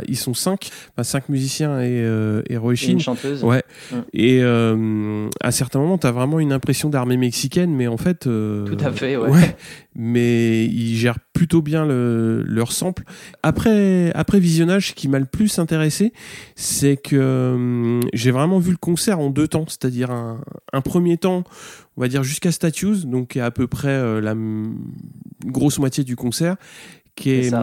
[0.07, 0.69] Ils sont cinq,
[1.03, 2.93] cinq musiciens et, euh, et Sheen.
[2.93, 3.43] Une chanteuse.
[3.43, 3.63] Ouais.
[3.91, 3.95] Mm.
[4.13, 8.25] Et euh, à certains moments, t'as vraiment une impression d'armée mexicaine, mais en fait.
[8.25, 9.55] euh, Tout à fait, ouais.
[9.95, 13.03] mais ils gèrent plutôt bien le, leur sample.
[13.43, 16.13] Après, après visionnage, ce qui m'a le plus intéressé,
[16.55, 20.41] c'est que j'ai vraiment vu le concert en deux temps, c'est-à-dire un,
[20.73, 21.43] un premier temps,
[21.97, 24.35] on va dire jusqu'à Statues, donc qui est à peu près euh, la
[25.45, 26.55] grosse moitié du concert,
[27.15, 27.53] qui est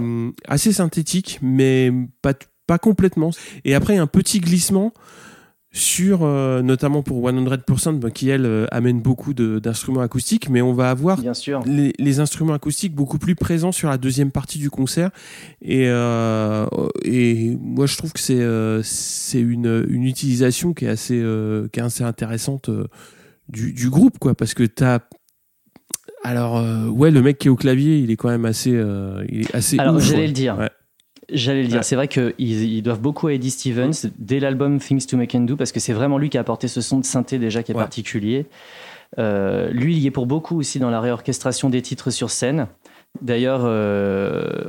[0.46, 2.34] assez synthétique, mais pas,
[2.66, 3.30] pas complètement.
[3.64, 4.92] Et après, un petit glissement
[5.74, 10.72] sur, euh, notamment pour 100%, bah, qui elle euh, amène beaucoup d'instruments acoustiques, mais on
[10.72, 11.62] va avoir Bien sûr.
[11.66, 15.10] les, les instruments acoustiques beaucoup plus présents sur la deuxième partie du concert
[15.60, 16.66] et euh,
[17.02, 21.20] et moi je trouve que c'est une, une utilisation qui est assez
[21.72, 22.70] qui est assez intéressante
[23.48, 25.00] du, du groupe quoi parce que t'as
[26.22, 29.24] alors euh, ouais le mec qui est au clavier il est quand même assez euh,
[29.28, 30.56] il est assez Alors, j'allais le dire.
[30.58, 30.70] Ouais.
[31.32, 31.78] J'allais le dire.
[31.78, 31.82] Ouais.
[31.82, 35.40] C'est vrai qu'ils ils doivent beaucoup à Eddie Stevens dès l'album Things to Make and
[35.40, 37.72] Do parce que c'est vraiment lui qui a apporté ce son de synthé déjà qui
[37.72, 37.80] est Ouais.
[37.80, 38.46] particulier.
[39.18, 42.66] Euh, lui, il y est pour beaucoup aussi dans la réorchestration des titres sur scène.
[43.22, 44.64] D'ailleurs, euh,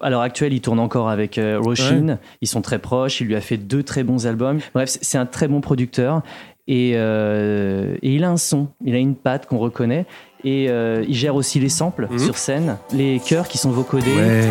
[0.00, 2.18] à l'heure actuelle, il tourne encore avec euh, Roshin.
[2.40, 3.20] Ils sont très proches.
[3.20, 4.58] Il lui a fait deux très bons albums.
[4.72, 6.22] Bref, c'est un très bon producteur.
[6.72, 10.06] Et, euh, et il a un son, il a une patte qu'on reconnaît.
[10.44, 12.18] Et euh, il gère aussi les samples Mhm.
[12.20, 14.14] sur scène, les chœurs qui sont vocodés.
[14.14, 14.44] ouais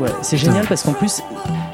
[0.00, 1.22] Ouais, c'est génial parce qu'en plus,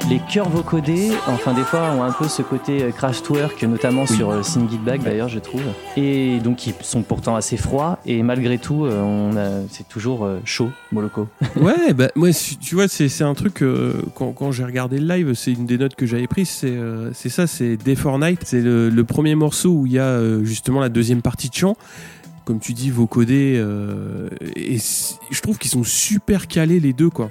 [0.09, 4.31] les chœurs vocodés, enfin des fois, ont un peu ce côté euh, Kraftwerk, notamment sur
[4.31, 5.61] euh, Sing It Back d'ailleurs, je trouve.
[5.97, 10.25] Et donc ils sont pourtant assez froids, et malgré tout, euh, on a- c'est toujours
[10.25, 11.27] euh, chaud, Moloko.
[11.57, 15.05] Ouais, bah moi, tu vois, c'est c'est un truc euh, quand, quand j'ai regardé le
[15.07, 18.17] live, c'est une des notes que j'avais prises, c'est euh, c'est ça, c'est Day for
[18.17, 21.49] Night, c'est le, le premier morceau où il y a euh, justement la deuxième partie
[21.49, 21.77] de chant.
[22.45, 24.77] Comme tu dis, vocodé, euh, et
[25.29, 27.29] je trouve qu'ils sont super calés les deux, quoi.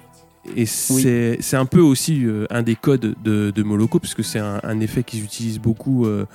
[0.57, 4.23] Et c'est c'est un peu aussi euh, un des codes de, de Moloko, parce que
[4.23, 6.27] c'est un, un effet qu'ils utilisent beaucoup euh,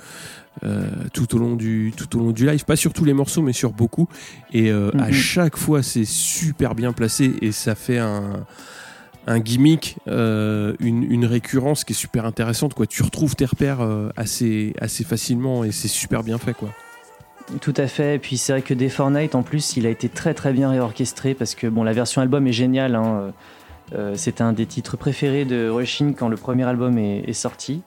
[0.64, 2.64] euh, tout, au long du, tout au long du live.
[2.64, 4.08] Pas sur tous les morceaux, mais sur beaucoup.
[4.52, 5.12] Et à Mhm.
[5.12, 8.44] chaque fois, c'est super bien placé et ça fait un,
[9.26, 12.74] un gimmick, une, une récurrence qui est super intéressante.
[12.74, 12.86] Quoi.
[12.86, 13.80] Tu retrouves tes repères
[14.16, 16.54] assez, assez facilement et c'est super bien fait.
[16.54, 16.70] Quoi.
[17.60, 18.14] Tout à fait.
[18.14, 20.52] Et puis c'est vrai que Day for Night, en plus, il a été très très
[20.52, 22.94] bien réorchestré parce que bon, la version album est géniale.
[22.94, 23.32] hein.
[23.94, 27.82] Euh, C'était un des titres préférés de Rushin quand le premier album est, est sorti.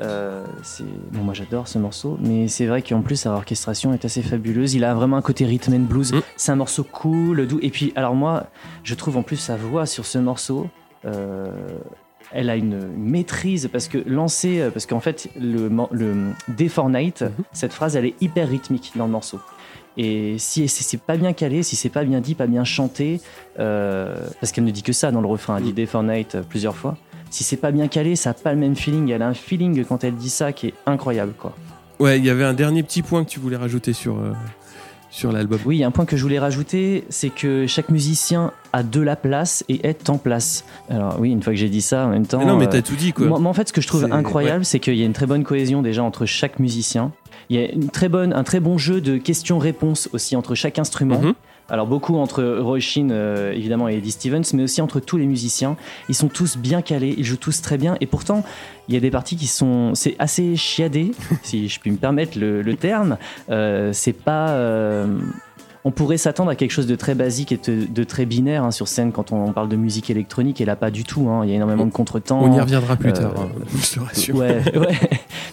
[0.00, 4.04] Euh, c'est- bon, moi j'adore ce morceau, mais c'est vrai qu'en plus sa orchestration est
[4.04, 4.74] assez fabuleuse.
[4.74, 6.12] Il a vraiment un côté rhythm and blues.
[6.12, 6.20] Mm.
[6.36, 7.60] C'est un morceau cool, doux.
[7.62, 8.46] Et puis, alors moi,
[8.82, 10.68] je trouve en plus sa voix sur ce morceau.
[11.04, 11.46] euh,
[12.32, 17.22] elle a une maîtrise parce que lancer, parce qu'en fait, le, le Day for Night,
[17.22, 17.30] Mhm.
[17.52, 19.38] cette phrase, elle est hyper rythmique dans le morceau.
[19.98, 23.20] Et si c'est pas bien calé, si c'est pas bien dit, pas bien chanté,
[23.58, 25.74] euh, parce qu'elle ne dit que ça dans le refrain, elle dit Mm.
[25.74, 26.96] Day for Night euh, plusieurs fois.
[27.30, 29.10] Si c'est pas bien calé, ça n'a pas le même feeling.
[29.10, 31.54] Elle a un feeling quand elle dit ça qui est incroyable, quoi.
[31.98, 34.32] Ouais, il y avait un dernier petit point que tu voulais rajouter sur, euh,
[35.10, 35.58] sur l'album.
[35.66, 38.82] Oui, il y a un point que je voulais rajouter, c'est que chaque musicien a
[38.82, 40.64] de la place et est en place.
[40.88, 42.38] Alors oui, une fois que j'ai dit ça, en même temps.
[42.38, 43.12] Mais non, mais euh, t'as tout dit.
[43.12, 43.26] Quoi.
[43.26, 45.44] Moi, en fait, ce que je trouve incroyable, c'est qu'il y a une très bonne
[45.44, 47.10] cohésion déjà entre chaque musicien.
[47.50, 50.78] Il y a une très bonne, un très bon jeu de questions-réponses aussi entre chaque
[50.78, 51.20] instrument.
[51.20, 51.34] Mhm.
[51.70, 55.26] Alors beaucoup entre Roy Sheen, euh, évidemment et Eddie Stevens, mais aussi entre tous les
[55.26, 55.76] musiciens.
[56.08, 57.96] Ils sont tous bien calés, ils jouent tous très bien.
[58.00, 58.42] Et pourtant,
[58.88, 62.38] il y a des parties qui sont, c'est assez chiadé, si je puis me permettre
[62.38, 63.18] le, le terme.
[63.50, 65.18] Euh, c'est pas, euh,
[65.84, 68.70] on pourrait s'attendre à quelque chose de très basique et de, de très binaire hein,
[68.70, 70.60] sur scène quand on parle de musique électronique.
[70.60, 71.28] Et là, pas du tout.
[71.28, 71.42] hein.
[71.44, 72.40] Il y a énormément de contretemps.
[72.42, 73.48] On y reviendra plus euh, tard, hein,
[73.80, 74.36] je te rassure.
[74.36, 74.98] Ouais, ouais.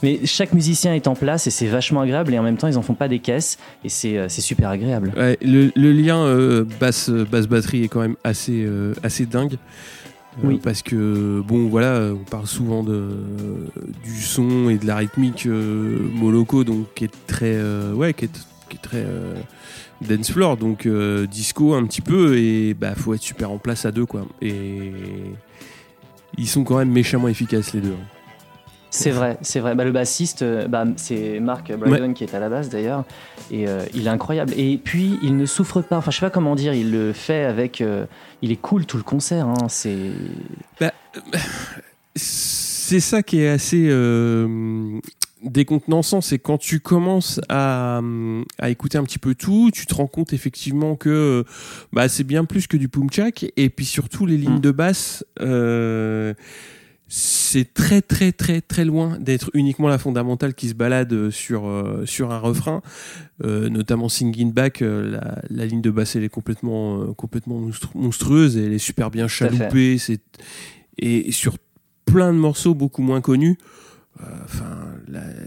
[0.04, 2.78] Mais chaque musicien est en place et c'est vachement agréable et en même temps ils
[2.78, 5.14] en font pas des caisses et c'est euh, super agréable.
[5.16, 8.68] Ouais, le, le lien euh, basse, basse batterie est quand même assez,
[9.04, 9.54] assez dingue.
[10.44, 10.60] Euh, Oui.
[10.62, 13.08] Parce que, bon, voilà, on parle souvent de,
[14.04, 17.58] du son et de la rythmique euh, Moloko, donc qui est très,
[17.94, 19.06] ouais, qui est, qui est très
[20.02, 23.86] dance floor, donc euh, disco un petit peu, et bah, faut être super en place
[23.86, 24.26] à deux, quoi.
[24.42, 24.92] Et
[26.38, 27.92] ils sont quand même méchamment efficaces, les deux.
[27.94, 28.06] hein.
[28.92, 29.76] C'est vrai, c'est vrai.
[29.76, 33.04] Bah, le bassiste, euh, bah, c'est Mark Brydon qui est à la basse d'ailleurs
[33.52, 34.54] et euh, il est incroyable.
[34.56, 35.98] Et puis il ne souffre pas.
[35.98, 36.74] Enfin, je sais pas comment dire.
[36.74, 37.82] Il le fait avec.
[37.82, 38.06] euh,
[38.42, 39.48] il est cool tout le concert.
[39.48, 39.68] hein.
[39.68, 40.12] C'est.
[42.16, 45.00] c'est ça qui est assez euh,
[45.44, 48.02] décontenançant, c'est quand tu commences à,
[48.60, 51.44] à écouter un petit peu tout, tu te rends compte effectivement que
[51.94, 54.62] bah, c'est bien plus que du pumchak, et puis surtout les lignes Mm.
[54.62, 56.34] de basse, euh,
[57.08, 62.04] c'est très très très très loin d'être uniquement la fondamentale qui se balade sur, euh,
[62.06, 62.82] sur un refrain,
[63.44, 67.62] euh, notamment Singing Back, euh, la, la ligne de basse elle est complètement, euh, complètement
[67.62, 70.22] monstru- monstrueuse, et elle est super bien chaloupée, c'est
[70.98, 71.58] et sur
[72.06, 73.58] plein de morceaux beaucoup moins connus.
[74.22, 74.66] Euh, Enfin,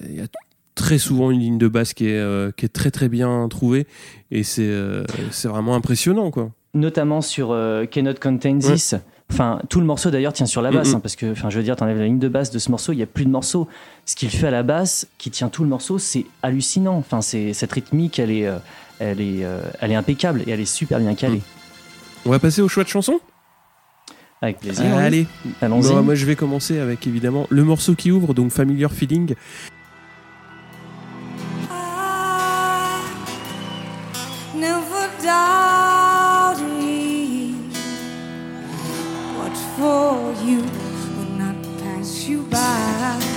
[0.08, 0.26] il y a
[0.74, 3.86] très souvent une ligne de basse qui est, euh, qui est très très bien trouvée
[4.30, 6.50] et c'est euh, c'est vraiment impressionnant quoi.
[6.74, 8.94] Notamment sur euh, Cannot Contain This.
[9.30, 11.62] Enfin, tout le morceau d'ailleurs tient sur la basse, hein, parce que, enfin, je veux
[11.62, 13.68] dire, t'enlèves la ligne de basse de ce morceau, il y a plus de morceaux.
[14.06, 16.96] Ce qu'il fait à la basse, qui tient tout le morceau, c'est hallucinant.
[16.96, 18.56] Enfin, c'est cette rythmique, elle est, euh,
[18.98, 21.42] elle est, euh, elle est impeccable et elle est super bien calée.
[22.24, 23.20] On va passer au choix de chanson
[24.40, 24.84] Avec plaisir.
[24.86, 25.02] oui.
[25.02, 25.26] Allez,
[25.60, 25.88] allons-y.
[25.88, 29.34] Bon, moi je vais commencer avec évidemment le morceau qui ouvre, donc Familiar Feeling.
[31.70, 33.02] I
[34.54, 36.64] never doubted
[39.36, 40.62] what for you
[41.16, 43.27] will not pass you by.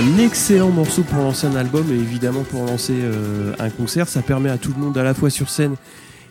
[0.00, 4.08] Un excellent morceau pour lancer un album et évidemment pour lancer euh, un concert.
[4.08, 5.74] Ça permet à tout le monde, à la fois sur scène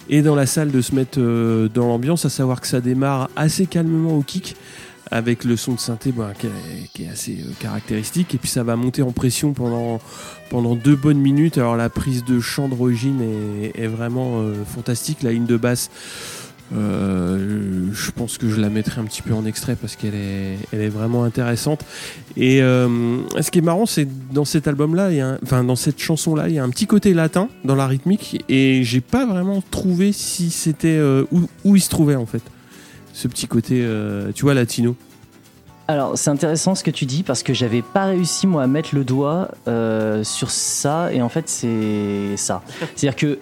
[0.09, 3.29] et dans la salle, de se mettre euh, dans l'ambiance, à savoir que ça démarre
[3.35, 4.55] assez calmement au kick
[5.11, 6.31] avec le son de synthé bah,
[6.93, 8.33] qui, est, assez euh, caractéristique.
[8.33, 9.99] Et puis ça va monter en pression pendant,
[10.49, 11.59] pendant deux bonnes minutes.
[11.59, 13.21] Alors la prise de chant d'origine
[13.75, 15.21] est, vraiment fantastique.
[15.21, 15.91] La ligne de basse
[16.75, 20.89] euh, je pense que je la mettrai un petit peu en extrait parce qu'elle est,
[20.89, 21.83] vraiment intéressante.
[22.37, 25.09] Et euh, ce qui est marrant, c'est dans cet album-là,
[25.43, 28.83] enfin dans cette chanson-là, il y a un petit côté latin dans la rythmique et
[28.83, 32.43] j'ai pas vraiment trouvé si c'était euh, où, où il se trouvait en fait.
[33.13, 33.85] Ce petit côté,
[34.33, 34.95] tu vois, latino.
[35.89, 38.95] Alors, c'est intéressant ce que tu dis parce que j'avais pas réussi moi à mettre
[38.95, 39.49] le doigt
[40.23, 42.61] sur ça et en fait c'est ça.
[42.95, 43.39] C'est-à-dire que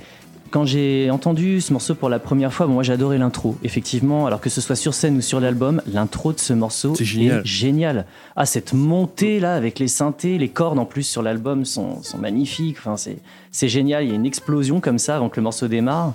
[0.52, 3.56] quand j'ai entendu ce morceau pour la première fois, bon, moi j'adorais l'intro.
[3.64, 7.40] Effectivement, alors que ce soit sur scène ou sur l'album, l'intro de ce morceau génial.
[7.40, 8.06] est génial.
[8.36, 12.18] Ah, cette montée là avec les synthés, les cordes en plus sur l'album sont, sont
[12.18, 12.78] magnifiques.
[12.80, 12.96] Enfin,
[13.52, 14.04] c'est génial.
[14.04, 16.14] Il y a une explosion comme ça avant que le morceau démarre.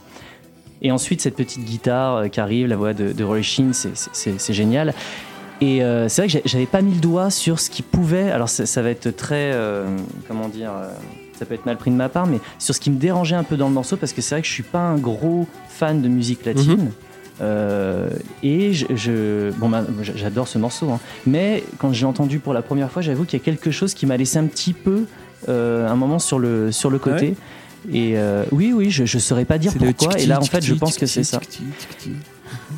[0.85, 4.53] Et ensuite, cette petite guitare euh, qui arrive, la voix de, de Roy Sheen, c'est-
[4.53, 4.95] génial.
[5.61, 8.33] Et euh, c'est vrai que j'avais pas mis le doigt sur ce qui pouvait.
[8.33, 9.87] Alors ça, ça va être très, euh,
[10.27, 10.91] comment dire, euh,
[11.43, 13.43] ça peut être mal pris de ma part, mais sur ce qui me dérangeait un
[13.43, 16.01] peu dans le morceau, parce que c'est vrai que je suis pas un gros fan
[16.01, 16.91] de musique latine.
[17.41, 18.09] Euh,
[18.45, 21.01] et je, je- bon, bah, j'adore ce morceau, hein.
[21.27, 24.07] mais quand j'ai entendu pour la première fois, j'avoue qu'il y a quelque chose qui
[24.07, 25.05] m'a laissé un petit peu
[25.49, 27.35] euh, un moment sur le sur le côté.
[27.93, 30.13] Et euh, oui, oui, je ne saurais pas dire pourquoi.
[30.23, 31.39] Et là, en fait, je pense que c'est ça.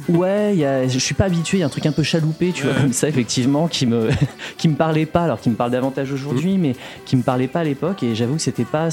[0.09, 2.03] Ouais, il y a, je suis pas habitué, il y a un truc un peu
[2.03, 2.81] chaloupé, tu vois, Ouais.
[2.83, 4.09] comme ça, effectivement, qui me,
[4.59, 6.15] qui me parlait pas, alors qui me parle davantage Mm.
[6.15, 8.89] aujourd'hui, mais qui me parlait pas à l'époque, et j'avoue que c'était pas.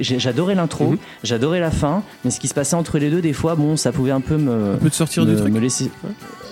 [0.00, 0.98] J'adorais l'intro, Mhm.
[1.22, 3.92] j'adorais la fin, mais ce qui se passait entre les deux, des fois, bon, ça
[3.92, 4.74] pouvait un peu me.
[4.74, 5.52] On peut te sortir me, du truc.
[5.52, 5.90] me laisser.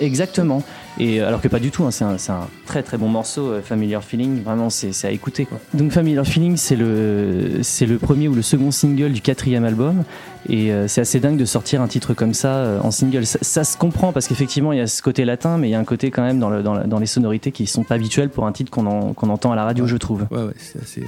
[0.01, 0.63] Exactement.
[1.03, 4.05] Et alors que pas du tout, hein, c'est un, très très bon morceau, euh, Familiar
[4.05, 5.47] Feeling, vraiment c'est à écouter.
[5.47, 5.59] Quoi.
[5.73, 10.05] Donc Familiar Feeling, c'est le, c'est le premier ou le second single du quatrième album.
[10.49, 13.25] Et euh, c'est assez dingue de sortir un titre comme ça euh, en single.
[13.25, 15.75] Ça, ça se comprend parce qu'effectivement il y a ce côté latin, mais il y
[15.75, 17.95] a un côté quand même dans, le- dans, la- dans les sonorités qui sont pas
[17.95, 19.91] habituelles pour un titre qu'on en- qu'on entend à la radio, Ouais.
[19.91, 20.27] je trouve.
[20.31, 21.05] Ouais, ouais, c'est assez, euh,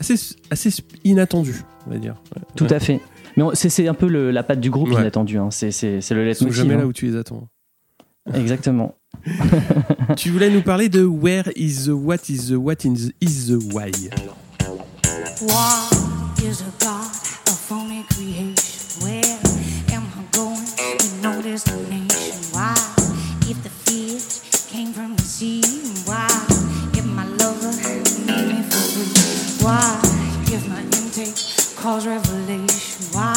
[0.00, 0.14] assez,
[0.50, 0.70] assez
[1.04, 2.14] inattendu, on va dire.
[2.36, 2.42] Ouais.
[2.56, 3.00] Tout à fait.
[3.36, 5.00] Mais c'est c'est un peu le- la patte du groupe Ouais.
[5.00, 5.38] inattendu.
[5.38, 5.48] Hein.
[5.50, 6.52] C'est le Ils sont leitmotiv.
[6.52, 6.86] jamais là hein.
[6.86, 7.48] où tu les attends.
[8.34, 8.94] Exactement.
[10.16, 13.48] tu voulais nous parler de Where is the what is the what in the, is
[13.48, 13.90] the why?
[15.40, 17.10] What is a god
[17.48, 18.54] of only creation?
[19.02, 19.38] Where
[19.92, 20.66] am I going?
[21.02, 22.38] You know there's no nation?
[22.52, 22.74] Why?
[23.48, 25.62] If the fish came from the sea,
[26.06, 26.26] why?
[26.94, 27.72] If my lover
[28.26, 30.00] made me for free, why?
[30.46, 33.34] If my intake caused revelation, why?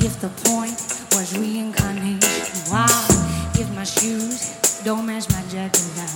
[0.00, 0.78] If the point
[1.12, 3.11] was reincarnation, why?
[4.02, 6.10] Don't match my jacket now,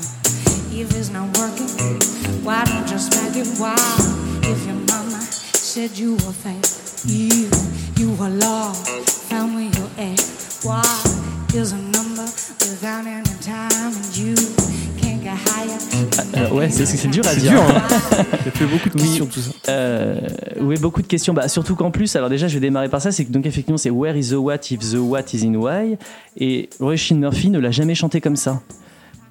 [0.72, 1.68] if it's not working,
[2.42, 3.46] why don't you smack it?
[3.61, 3.77] Why?
[4.42, 6.66] If your mama said you were fake,
[7.05, 7.49] you,
[7.96, 8.88] you were lost,
[9.31, 10.18] found where you at.
[10.64, 10.83] Why
[11.55, 14.35] is a number without any time and you
[15.01, 16.06] can't get higher?
[16.37, 17.53] Euh, ouais, c'est dur à C'est dire.
[17.53, 17.83] dur, hein
[18.44, 19.01] Ça fait beaucoup de Oui.
[19.03, 19.51] questions tout ça.
[19.68, 20.20] Euh,
[20.61, 21.33] oui, beaucoup de questions.
[21.35, 23.11] Bah, surtout qu'en plus, alors déjà, je vais démarrer par ça.
[23.12, 25.96] C'est que donc effectivement, c'est Where is the what if the what is in why?
[26.38, 28.61] Et Roy Murphy ne l'a jamais chanté comme ça.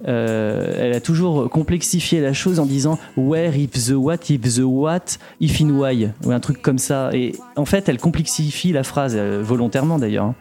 [0.07, 4.59] Euh, elle a toujours complexifié la chose en disant Where if the what if the
[4.63, 4.99] what
[5.39, 6.09] if in why?
[6.25, 7.09] Ou un truc comme ça.
[7.13, 10.33] Et en fait, elle complexifie la phrase euh, volontairement d'ailleurs.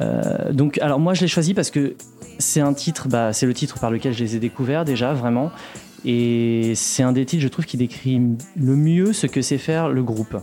[0.00, 1.94] Euh, donc, alors moi, je l'ai choisi parce que
[2.38, 5.50] c'est un titre, bah, c'est le titre par lequel je les ai découverts déjà vraiment.
[6.04, 8.20] Et c'est un des titres, je trouve, qui décrit
[8.56, 10.36] le mieux ce que c'est faire le groupe.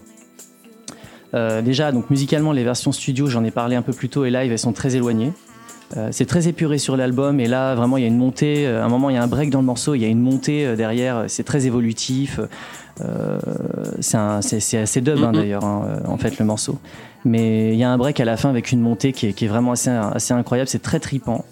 [1.34, 4.32] Euh, déjà, donc musicalement, les versions studio, j'en ai parlé un peu plus tôt, et
[4.32, 5.32] live, elles sont très éloignées.
[5.96, 8.65] Euh, c'est très épuré sur l'album, et là, vraiment, il y a une montée.
[8.65, 10.08] euh, À un moment, il y a un break dans le morceau, il y a
[10.08, 11.26] une montée euh, derrière.
[11.28, 12.39] C'est très évolutif.
[13.02, 13.38] Euh,
[14.00, 14.17] c'est
[14.78, 16.80] assez dub, hein, d'ailleurs, hein, en fait, le morceau.
[17.26, 19.46] Mais il y a un break à la fin avec une montée qui est, qui
[19.46, 20.67] est vraiment assez, assez incroyable.
[20.67, 21.46] C'est très tripant.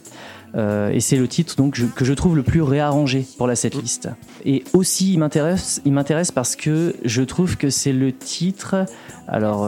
[0.54, 3.56] Euh, et c'est le titre donc je- que je trouve le plus réarrangé pour la
[3.56, 4.10] setlist.
[4.44, 8.86] Et aussi, il m'intéresse, il m'intéresse parce que je trouve que c'est le titre.
[9.30, 9.64] Alors,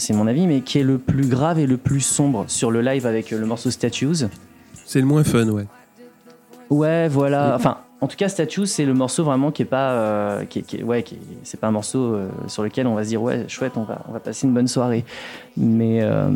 [0.00, 2.80] c'est mon avis, mais qui est le plus grave et le plus sombre sur le
[2.82, 4.26] live avec euh, le morceau Statues.
[4.84, 5.66] C'est le moins fun, ouais.
[6.70, 7.54] Ouais, voilà.
[7.56, 10.62] Enfin, en tout cas, Statues, c'est le morceau vraiment qui est pas, euh, qui est-
[10.62, 11.04] qui est- ouais,
[11.42, 14.02] c'est pas un morceau euh, sur lequel on va se dire ouais, chouette, on va,
[14.08, 15.04] on va passer une bonne soirée.
[15.56, 16.30] Mais euh,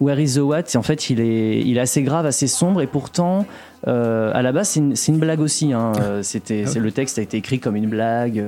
[0.00, 0.74] Where is the What?
[0.76, 3.46] En fait, il est, il est assez grave, assez sombre, et pourtant,
[3.86, 5.72] à la base, c'est une, une blague aussi.
[5.72, 5.92] hein.
[6.00, 8.42] Euh, C'était, Ah c'est le texte a été écrit comme une blague.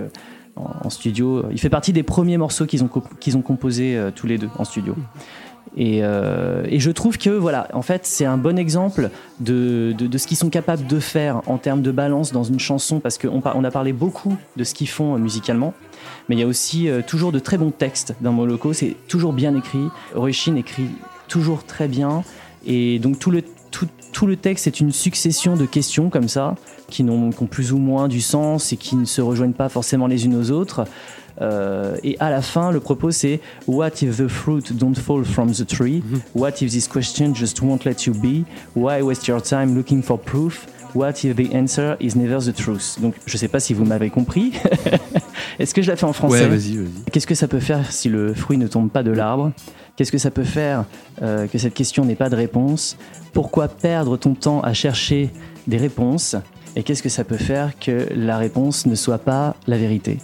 [0.56, 2.90] En, en studio, il fait partie des premiers morceaux qu'ils ont,
[3.20, 4.94] qu'ils ont composés euh, tous les deux en studio.
[5.76, 10.06] Et, euh, et je trouve que voilà, en fait, c'est un bon exemple de, de,
[10.06, 13.18] de ce qu'ils sont capables de faire en termes de balance dans une chanson, parce
[13.18, 15.74] qu'on on a parlé beaucoup de ce qu'ils font euh, musicalement,
[16.28, 18.72] mais il y a aussi euh, toujours de très bons textes dans Moloko.
[18.72, 19.88] C'est toujours bien écrit.
[20.14, 20.88] Roishin écrit
[21.28, 22.22] toujours très bien,
[22.64, 26.54] et donc tout le tout, tout le texte est une succession de questions comme ça,
[26.88, 29.68] qui, n'ont, qui ont plus ou moins du sens et qui ne se rejoignent pas
[29.68, 30.84] forcément les unes aux autres.
[31.40, 35.52] Euh, et à la fin, le propos c'est What if the fruit don't fall from
[35.52, 36.02] the tree?
[36.34, 38.44] What if this question just won't let you be?
[38.74, 40.66] Why waste your time looking for proof?
[40.94, 42.98] What if the answer is never the truth?
[43.02, 44.52] Donc, je sais pas si vous m'avez compris.
[45.58, 46.44] Est-ce que je la fais en français?
[46.44, 47.10] Ouais, vas-y, vas-y.
[47.12, 49.52] Qu'est-ce que ça peut faire si le fruit ne tombe pas de l'arbre?
[49.96, 50.84] Qu'est-ce que ça peut faire
[51.20, 52.96] euh, que cette question n'ait pas de réponse?
[53.34, 55.30] Pourquoi perdre ton temps à chercher
[55.66, 56.36] des réponses?
[56.76, 60.18] Et qu'est-ce que ça peut faire que la réponse ne soit pas la vérité?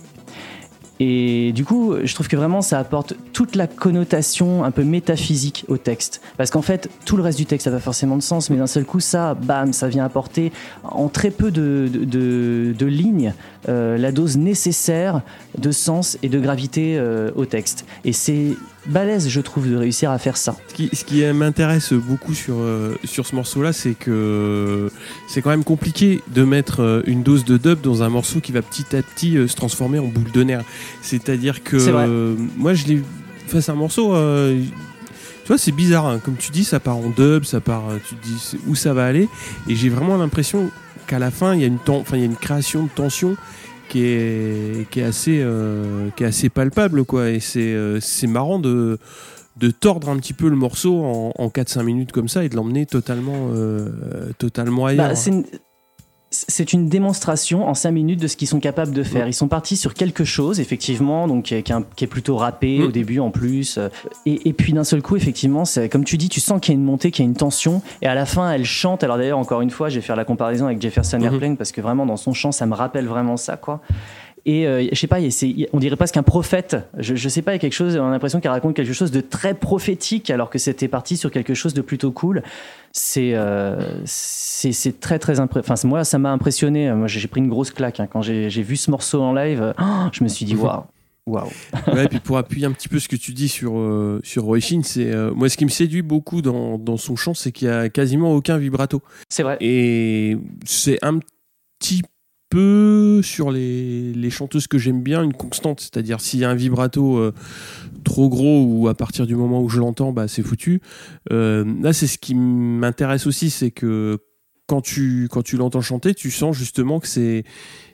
[1.00, 5.64] Et du coup, je trouve que vraiment ça apporte toute la connotation un peu métaphysique
[5.66, 6.20] au texte.
[6.36, 8.68] Parce qu'en fait, tout le reste du texte n'a pas forcément de sens, mais d'un
[8.68, 10.53] seul coup, ça, bam, ça vient apporter
[10.84, 13.34] en très peu de, lignes
[13.68, 15.22] euh, la dose nécessaire
[15.59, 17.84] de sens et de gravité euh, au texte.
[18.05, 18.55] Et c'est
[18.87, 20.57] balèze, je trouve, de réussir à faire ça.
[20.68, 24.91] Ce qui, ce qui m'intéresse beaucoup sur, euh, sur ce morceau-là, c'est que
[25.28, 28.53] c'est quand même compliqué de mettre euh, une dose de dub dans un morceau qui
[28.53, 30.64] va petit à petit euh, se transformer en boule de nerfs.
[31.03, 32.07] C'est-à-dire que C'est vrai.
[32.09, 33.03] euh, moi, je l'ai.
[33.47, 34.14] Enfin, c'est un morceau.
[34.14, 34.61] euh,
[35.43, 36.07] tu vois, c'est bizarre.
[36.07, 36.20] hein.
[36.24, 37.89] Comme tu dis, ça part en dub, ça part.
[37.91, 39.28] euh, Tu te dis où ça va aller.
[39.68, 40.70] Et j'ai vraiment l'impression
[41.07, 43.37] qu'à la fin, il y a une enfin, il y a une création de tension
[43.93, 47.28] qui est, qui est assez, euh, qui est assez palpable, quoi.
[47.28, 48.99] Et c'est, euh, c'est marrant de
[49.59, 52.57] de tordre un petit peu le morceau en, en 4-5 minutes comme ça et de
[52.57, 53.90] l'emmener totalement, euh,
[54.38, 55.09] totalement ailleurs.
[55.09, 55.45] Bah, c'est une-
[56.35, 59.28] c'est une démonstration en 5 minutes de ce qu'ils sont capables de faire.
[59.28, 61.62] Ils sont partis sur quelque chose, effectivement, donc qui est,
[61.95, 62.83] qui est plutôt rappé Mm.
[62.85, 63.76] au début en plus.
[63.78, 63.89] euh,
[64.26, 66.80] Et, et puis d'un seul coup, effectivement, comme tu dis, tu sens qu'il y a
[66.80, 67.83] une montée, qu'il y a une tension.
[68.01, 69.05] Et à la fin, elle chante.
[69.05, 71.24] Alors d'ailleurs, encore une fois, je vais faire la comparaison avec Jefferson Mhm.
[71.24, 73.80] Airplane parce que vraiment, dans son chant, ça me rappelle vraiment ça, quoi.
[74.45, 75.18] Et euh, je sais pas,
[75.72, 76.76] on dirait presque un prophète.
[76.99, 78.93] Je, je sais pas, il y a quelque chose, on a l'impression qu'elle raconte quelque
[78.93, 82.43] chose de très prophétique alors que c'était parti sur quelque chose de plutôt cool.
[82.93, 85.74] C'est euh, c'est très très impressionnant.
[85.74, 86.93] Enfin, moi, ça m'a impressionné.
[86.93, 88.09] Moi, j'ai pris une grosse claque hein.
[88.11, 89.74] quand j'ai vu ce morceau en live.
[89.80, 90.84] oh, je me suis dit waouh,
[91.26, 91.49] waouh.
[91.93, 94.57] Ouais, et puis pour appuyer un petit peu ce que tu dis sur, euh, sur
[94.82, 97.70] c'est euh, moi ce qui me séduit beaucoup dans, dans son chant, c'est qu'il y
[97.70, 99.03] a quasiment aucun vibrato.
[99.28, 99.57] C'est vrai.
[99.61, 101.20] Et c'est un
[101.78, 102.03] petit
[103.22, 105.80] sur les, les chanteuses que j'aime bien une constante.
[105.80, 107.32] C'est-à-dire s'il y a un vibrato euh,
[108.05, 110.80] trop gros ou à partir du moment où je l'entends, bah, c'est foutu.
[111.30, 114.18] Euh, là, c'est ce qui m'intéresse aussi, c'est que
[114.66, 117.44] quand tu, quand tu l'entends chanter, tu sens justement que c'est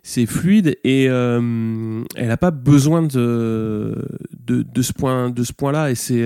[0.02, 4.06] c'est fluide et euh, elle n'a pas besoin de,
[4.38, 6.22] de, de ce point de ce point là et c'est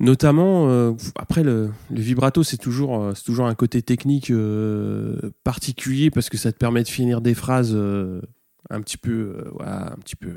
[0.00, 5.16] notamment euh, après le, le vibrato c'est toujours euh, c'est toujours un côté technique euh,
[5.44, 10.16] particulier parce que ça te permet de finir des phrases un petit peu un petit
[10.16, 10.30] peu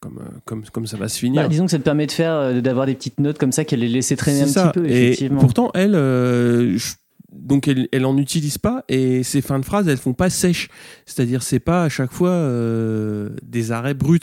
[0.00, 2.60] comme comme comme ça va se finir Bah, disons que ça te permet de faire,
[2.60, 4.68] d'avoir des petites notes comme ça qu'elle les laissait traîner un ça.
[4.68, 4.86] petit peu.
[4.86, 5.40] Et Effectivement.
[5.40, 6.94] pourtant, elle, je-
[7.32, 10.68] donc elle, elle en utilise pas et ses fins de phrases, elles font pas sèches.
[11.06, 14.20] C'est-à-dire, c'est pas à chaque fois euh, des arrêts bruts.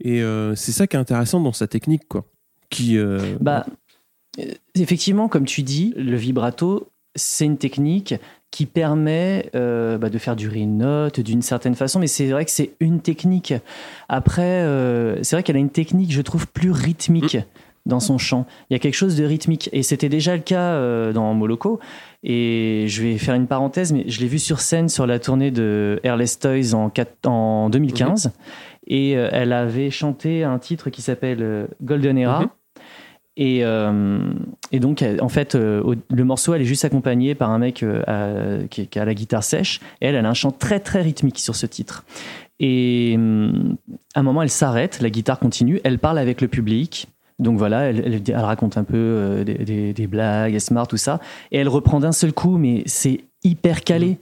[0.00, 2.24] Et euh, c'est ça qui est intéressant dans sa technique, quoi.
[2.70, 3.66] Qui, euh, Bah,
[4.74, 8.14] effectivement, comme tu dis, le vibrato, c'est une technique
[8.50, 12.44] qui permet euh, bah, de faire durer une note d'une certaine façon, mais c'est vrai
[12.44, 13.54] que c'est une technique.
[14.08, 17.38] Après, euh, c'est vrai qu'elle a une technique, je trouve, plus rythmique
[17.86, 18.46] dans son chant.
[18.70, 21.78] Il y a quelque chose de rythmique, et c'était déjà le cas euh, dans Moloko.
[22.24, 25.50] Et je vais faire une parenthèse, mais je l'ai vu sur scène sur la tournée
[25.50, 28.32] de Airless Toys en, quatre- en 2015.
[28.88, 32.40] Et euh, elle avait chanté un titre qui s'appelle euh, Golden Era.
[32.40, 32.48] Mhm.
[33.36, 34.18] Et, euh,
[34.72, 38.02] et donc, en fait, euh, le morceau, elle est juste accompagnée par un mec euh,
[38.06, 39.80] à- qui, a la guitare sèche.
[40.00, 42.04] Elle, elle a un chant très, très rythmique sur ce titre.
[42.58, 43.14] Et
[44.14, 47.08] à un moment, elle s'arrête, la guitare continue, elle parle avec le public.
[47.38, 51.20] Donc voilà, elle, raconte un peu des, blagues, elle se tout ça.
[51.52, 54.18] Et elle reprend d'un seul coup, mais c'est hyper calé.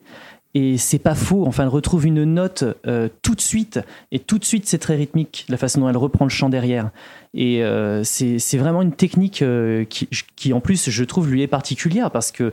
[0.57, 1.45] Et c'est pas faux.
[1.47, 3.81] Enfin, elle retrouve une note euh, tout de suite.
[4.13, 6.91] Et tout de suite, c'est très rythmique, la façon dont elle reprend le chant derrière.
[7.35, 11.49] Et euh, c'est vraiment une technique euh, qui, qui, en plus, je trouve, lui est
[11.49, 12.53] particulière parce que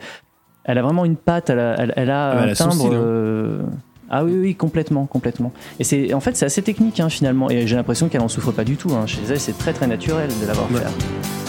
[0.63, 2.69] elle a vraiment une patte, elle a, elle, elle a Ah, un elle a son
[2.69, 3.65] timbre.
[4.13, 5.53] Ah oui, oui, complètement, complètement.
[5.79, 7.49] Et c'est, en fait, c'est assez technique hein, finalement.
[7.49, 8.89] Et j'ai l'impression qu'elle en souffre pas du tout.
[8.93, 9.05] hein.
[9.05, 10.79] Chez elle, c'est très très naturel de l'avoir Ouais.
[10.81, 11.40] fait.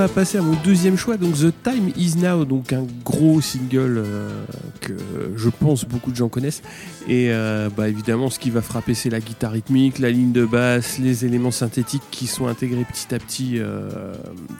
[0.00, 3.98] Va passer à mon deuxième choix, donc The Time Is Now, donc un gros single
[3.98, 4.30] euh,
[4.80, 4.94] que
[5.36, 6.62] je pense beaucoup de gens connaissent.
[7.06, 10.46] Et euh, bah, évidemment, ce qui va frapper, c'est la guitare rythmique, la ligne de
[10.46, 13.90] basse, les éléments synthétiques qui sont intégrés petit à petit euh,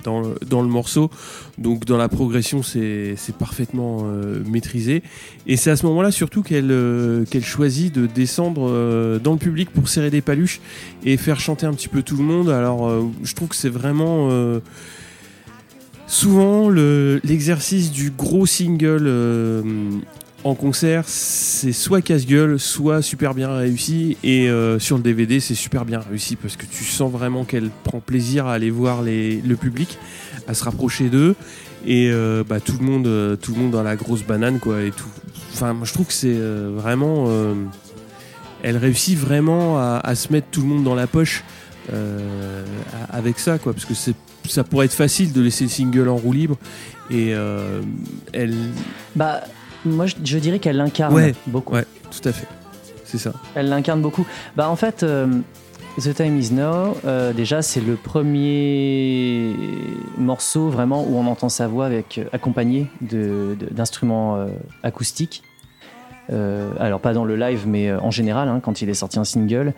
[0.04, 1.10] dans, le, dans le morceau.
[1.56, 4.04] Donc dans la progression, c'est parfaitement
[4.44, 5.02] maîtrisé.
[5.46, 9.88] Et c'est à ce moment-là surtout qu'elle qu'elle choisit de descendre dans le public pour
[9.88, 10.60] serrer des paluches
[11.04, 12.50] et faire chanter un petit peu tout le monde.
[12.50, 12.90] Alors
[13.22, 14.28] je trouve que c'est vraiment...
[16.10, 19.62] Souvent, le- l'exercice du gros single euh,
[20.42, 24.16] en concert, c'est soit casse-gueule, soit super bien réussi.
[24.24, 27.70] Et euh, sur le DVD, c'est super bien réussi parce que tu sens vraiment qu'elle
[27.84, 29.98] prend plaisir à aller voir le public,
[30.48, 31.36] à se rapprocher d'eux.
[31.86, 34.82] Et euh, bah, tout, le monde, tout le monde dans la grosse banane, quoi.
[34.82, 35.06] Et tout.
[35.52, 37.30] Enfin, je trouve que c'est vraiment.
[38.64, 41.44] elle réussit vraiment à, se mettre tout le monde dans la poche
[43.12, 43.72] avec ça, quoi.
[43.74, 44.16] Parce que c'est
[44.48, 46.56] ça pourrait être facile de laisser le single en roue libre
[47.10, 47.80] et euh,
[48.32, 48.54] elle
[49.16, 49.40] Bah,
[49.84, 51.74] moi, je, je dirais qu'elle l'incarne Ouais, beaucoup.
[51.74, 51.84] ouais.
[52.10, 52.46] tout à fait
[53.04, 54.24] c'est ça Elle l'incarne beaucoup.
[54.56, 55.26] Bah, en fait, euh,
[56.00, 59.52] The Time Is Now, euh, déjà, c'est le premier
[60.16, 64.46] morceau vraiment où on entend sa voix avec, accompagnée de- de- d'instruments euh,
[64.84, 65.42] acoustiques.
[66.32, 69.18] Euh, alors pas dans le live, mais euh, en général, hein, quand il est sorti
[69.18, 69.72] en single,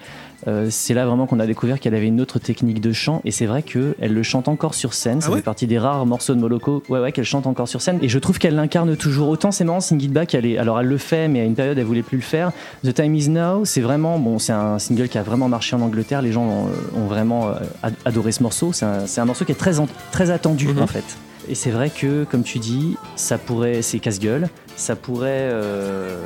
[0.48, 3.20] Euh, c'est là vraiment qu'on a découvert qu'elle avait une autre technique de chant.
[3.24, 5.20] Et c'est vrai que elle le chante encore sur scène.
[5.20, 5.36] Ça Ah ouais?
[5.36, 8.00] fait partie des rares morceaux de Moloko, ouais, ouais, qu'elle chante encore sur scène.
[8.02, 9.52] Et je trouve qu'elle l'incarne toujours autant.
[9.52, 11.78] C'est marrant, Sing It Back, elle est, alors elle le fait, mais à une période,
[11.78, 12.50] elle voulait plus le faire.
[12.84, 15.80] The Time Is Now, c'est vraiment, bon, c'est un single qui a vraiment marché en
[15.80, 16.22] Angleterre.
[16.22, 16.66] Les gens ont,
[17.00, 17.50] ont vraiment
[17.84, 18.72] ad- adoré ce morceau.
[18.72, 20.82] C'est un, un morceau qui est très, en- très attendu Mhm.
[20.82, 21.04] en fait.
[21.48, 24.48] Et c'est vrai que, comme tu dis, ça pourrait, c'est casse-gueule.
[24.76, 26.16] Ça pourrait, euh,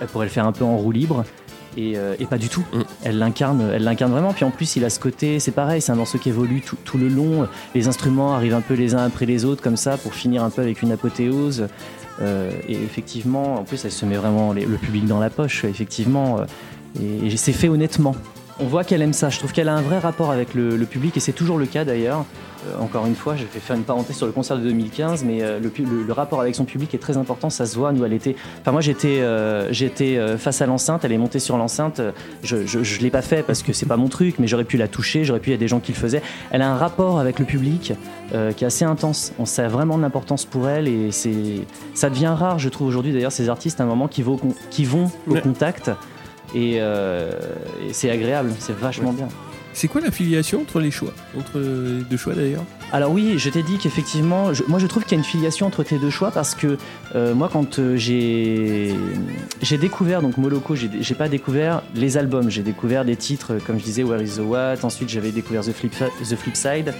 [0.00, 1.24] elle pourrait le faire un peu en roue libre.
[1.76, 2.64] Et, euh, et pas du tout.
[2.72, 2.80] Mm.
[3.04, 4.32] Elle l'incarne, elle l'incarne vraiment.
[4.32, 6.76] Puis en plus, il a ce côté, c'est pareil, c'est un morceau qui évolue tout,
[6.84, 7.46] tout le long.
[7.74, 10.50] Les instruments arrivent un peu les uns après les autres, comme ça, pour finir un
[10.50, 11.68] peu avec une apothéose.
[12.20, 15.64] Euh, et effectivement, en plus, elle se met vraiment les- le public dans la poche,
[15.64, 16.38] effectivement.
[17.00, 18.16] Et, et c'est fait honnêtement.
[18.60, 19.28] On voit qu'elle aime ça.
[19.30, 21.66] Je trouve qu'elle a un vrai rapport avec le, le public, et c'est toujours le
[21.66, 22.24] cas d'ailleurs.
[22.66, 25.42] Euh, encore une fois, je vais faire une parenthèse sur le concert de 2015, mais
[25.42, 27.50] euh, le, pu- le- le rapport avec son public est très important.
[27.50, 27.92] Ça se voit.
[27.92, 28.34] Nous, elle était.
[28.60, 31.04] Enfin, moi, j'étais, euh, j'étais face à l'enceinte.
[31.04, 32.00] Elle est montée sur l'enceinte.
[32.42, 34.76] Je, je, je l'ai pas fait parce que c'est pas mon truc, mais j'aurais pu
[34.76, 35.22] la toucher.
[35.22, 35.50] J'aurais pu.
[35.50, 36.22] Il y a des gens qui le faisaient.
[36.50, 37.92] Elle a un rapport avec le public
[38.56, 39.32] qui est assez intense.
[39.38, 41.32] On sait vraiment de l'importance pour elle, et c'est.
[41.94, 44.36] Ça devient rare, je trouve aujourd'hui d'ailleurs ces artistes à un moment qui vont,
[44.70, 45.92] qui vont au contact.
[46.54, 47.30] Et, euh,
[47.88, 49.28] et c'est agréable, c'est vachement bien.
[49.74, 52.64] c'est quoi l'affiliation entre les choix entre les deux choix d'ailleurs?
[52.90, 55.66] Alors oui, je t'ai dit qu'effectivement, je- moi je trouve qu'il y a une filiation
[55.66, 56.78] entre tes deux choix parce que
[57.14, 58.94] euh, moi quand euh, j'ai
[59.60, 63.78] j'ai découvert donc Moloko, j'ai j'ai pas découvert les albums, j'ai découvert des titres comme
[63.78, 66.94] je disais Where is the What, ensuite j'avais découvert The Flip The Flip Side.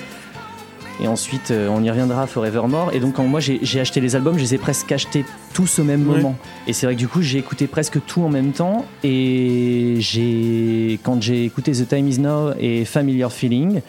[1.01, 2.91] Et ensuite, euh, on y reviendra Forevermore.
[2.93, 5.25] Et donc, quand moi j'ai j'ai acheté les albums, je les ai presque achetés
[5.55, 6.17] tous au même Ouais.
[6.17, 6.37] moment.
[6.67, 8.85] Et c'est vrai que du coup, j'ai écouté presque tout en même temps.
[9.05, 13.81] Et j'ai, quand j'ai écouté The Time Is Now et Familiar Feeling,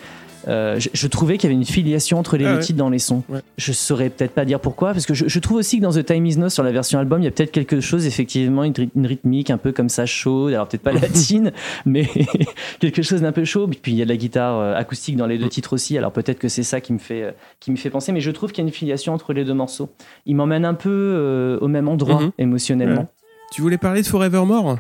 [0.50, 2.64] euh, je, je trouvais qu'il y avait une filiation entre les Ah deux ouais.
[2.64, 3.24] titres dans les sons.
[3.30, 3.39] Ouais.
[3.58, 6.04] Je saurais peut-être pas dire pourquoi, parce que je, je trouve aussi que dans The
[6.06, 8.74] Time Is Now, sur la version album, il y a peut-être quelque chose, effectivement, une,
[8.74, 11.52] ry- une rythmique un peu comme ça chaude, alors peut-être pas latine,
[11.86, 12.08] mais
[12.80, 13.68] quelque chose d'un peu chaud.
[13.68, 16.12] Puis il y a de la guitare euh, acoustique dans les deux titres aussi, alors
[16.12, 18.52] peut-être que c'est ça qui me fait, euh, qui me fait penser, mais je trouve
[18.52, 19.89] qu'il y a une filiation entre les deux morceaux.
[20.26, 22.32] Il m'emmène un peu euh, au même endroit Mhm.
[22.39, 23.02] émotionnellement.
[23.02, 23.08] Ouais.
[23.54, 24.78] tu voulais parler de Forevermore?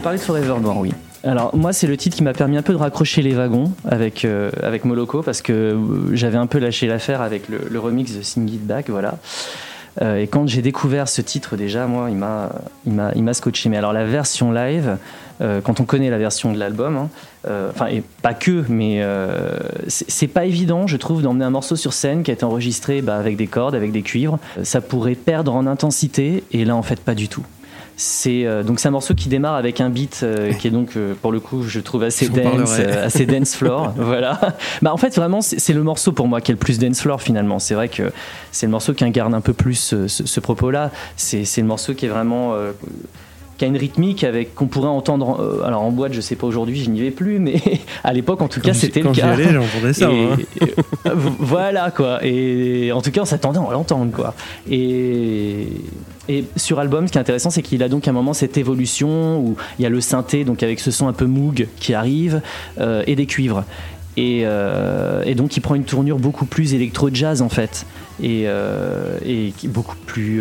[0.00, 0.92] Voulais parler de Forevermore, oui.
[1.22, 4.24] Alors moi c'est le titre qui m'a permis un peu de raccrocher les wagons avec,
[4.24, 8.22] euh, avec Moloko parce que euh, j'avais un peu lâché l'affaire avec le, remix de
[8.22, 9.18] Sing It Back, voilà.
[10.00, 12.52] Euh, et quand j'ai découvert ce titre, déjà, moi, il m'a,
[12.86, 13.68] il scotché.
[13.68, 14.96] Mais alors, la version live,
[15.40, 17.08] euh, quand on connaît la version de l'album, hein,
[17.70, 19.04] enfin, et pas que, mais
[19.88, 23.02] c'est c'est pas évident, je trouve, d'emmener un morceau sur scène qui a été enregistré
[23.02, 24.38] bah, avec des cordes, avec des cuivres.
[24.62, 27.44] Ça pourrait perdre en intensité, et là, en fait, pas du tout.
[28.02, 30.96] C'est euh, donc c'est un morceau qui démarre avec un beat euh, qui est donc
[30.96, 33.92] euh, pour le coup je trouve assez J'en dance, assez dance floor.
[33.98, 34.40] voilà.
[34.80, 37.20] Bah en fait vraiment c'est le morceau pour moi qui est le plus dance floor
[37.20, 37.58] finalement.
[37.58, 38.10] C'est vrai que
[38.52, 40.90] c'est le morceau qui incarne un peu plus ce, ce propos-là.
[41.18, 42.54] C'est c'est le morceau qui est vraiment
[43.58, 46.82] qui a une rythmique avec qu'on pourrait entendre alors en boîte je sais pas aujourd'hui
[46.82, 47.60] je n'y vais plus mais
[48.04, 50.10] à l'époque en tout cas Quand c'était le quand j'y cas allais, j'entendais ça.
[50.10, 50.36] et, hein.
[50.62, 50.74] et-
[51.38, 52.20] voilà quoi.
[52.24, 54.32] Et en tout cas, on s'attendait à l'entendre quoi.
[54.70, 55.66] Et,
[56.30, 58.56] et sur album, ce qui est intéressant, c'est qu'il a donc à un moment cette
[58.56, 61.92] évolution où il y a le synthé, donc avec ce son un peu moog qui
[61.92, 62.40] arrive,
[62.78, 63.64] euh, et des cuivres.
[64.16, 67.84] Et, euh, et donc il prend une tournure beaucoup plus électro-jazz en fait.
[68.22, 69.18] Et, euh,
[69.64, 70.40] beaucoup plus.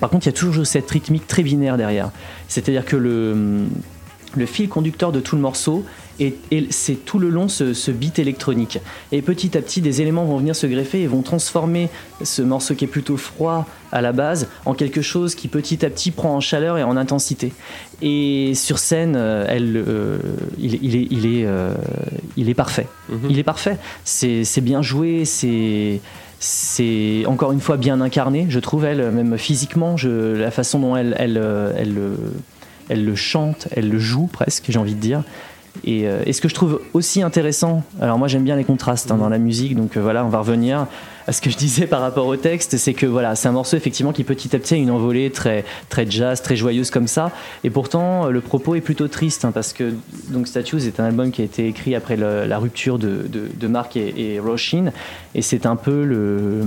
[0.00, 2.10] par contre, il y a toujours cette rythmique très binaire derrière.
[2.48, 5.84] C'est-à-dire que le fil conducteur de tout le morceau,
[6.18, 8.78] et, et c'est tout le long ce, ce beat électronique.
[9.12, 11.88] Et petit à petit, des éléments vont venir se greffer et vont transformer
[12.22, 15.90] ce morceau qui est plutôt froid à la base en quelque chose qui petit à
[15.90, 17.52] petit prend en chaleur et en intensité.
[18.02, 20.18] Et sur scène, euh, elle, euh,
[20.58, 21.72] il, il est, il, est, euh,
[22.36, 22.86] il est parfait.
[23.08, 23.28] Mhm.
[23.30, 23.78] Il est parfait.
[24.04, 26.00] C'est bien joué, c'est
[26.38, 30.94] c'est encore une fois bien incarné, je trouve elle, même physiquement, je, la façon dont
[30.94, 31.42] elle, elle,
[31.78, 32.18] elle, le-
[32.90, 35.22] elle le chante, elle le joue presque, j'ai envie de dire.
[35.84, 39.10] Et, euh, et ce que je trouve aussi intéressant, alors moi j'aime bien les contrastes
[39.10, 40.86] hein, dans la musique, donc euh, voilà, on va revenir
[41.28, 43.76] à ce que je disais par rapport au texte, c'est que voilà, c'est un morceau
[43.76, 47.32] effectivement qui petit à petit a une envolée très, très jazz, très joyeuse comme ça,
[47.64, 49.94] et pourtant le propos est plutôt triste, hein, parce que
[50.28, 53.96] donc Statues est un album qui a été écrit après la rupture de, de, Mark
[53.96, 54.40] et, et
[55.34, 56.62] et c'est un peu le,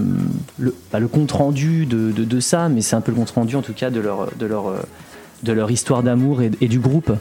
[0.57, 3.62] le, pas le compte rendu de, ça, mais c'est un peu le compte rendu en
[3.62, 4.74] tout cas de leur, de leur,
[5.43, 7.12] de leur histoire d'amour et du groupe.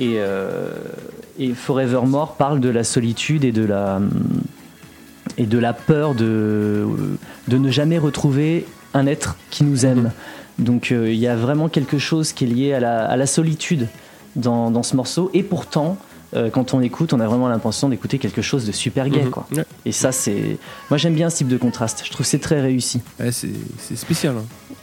[0.00, 0.70] Et, euh,
[1.38, 4.00] et Forevermore parle de la solitude et de la,
[5.38, 6.86] et de la peur de,
[7.48, 10.10] de ne jamais retrouver un être qui nous aime.
[10.58, 13.26] Donc euh, il y a vraiment quelque chose qui est lié à la, à la
[13.26, 13.88] solitude
[14.36, 15.30] dans, dans ce morceau.
[15.34, 15.96] Et pourtant,
[16.34, 19.22] euh, quand on écoute, on a vraiment l'impression d'écouter quelque chose de super gay.
[19.22, 19.30] Mhm.
[19.30, 19.46] Quoi.
[19.52, 19.64] Ouais.
[19.84, 20.58] Et ça, c'est.
[20.90, 22.02] Moi, j'aime bien ce type de contraste.
[22.04, 23.00] Je trouve que c'est très réussi.
[23.20, 24.34] Ouais, c'est spécial.
[24.38, 24.74] hein.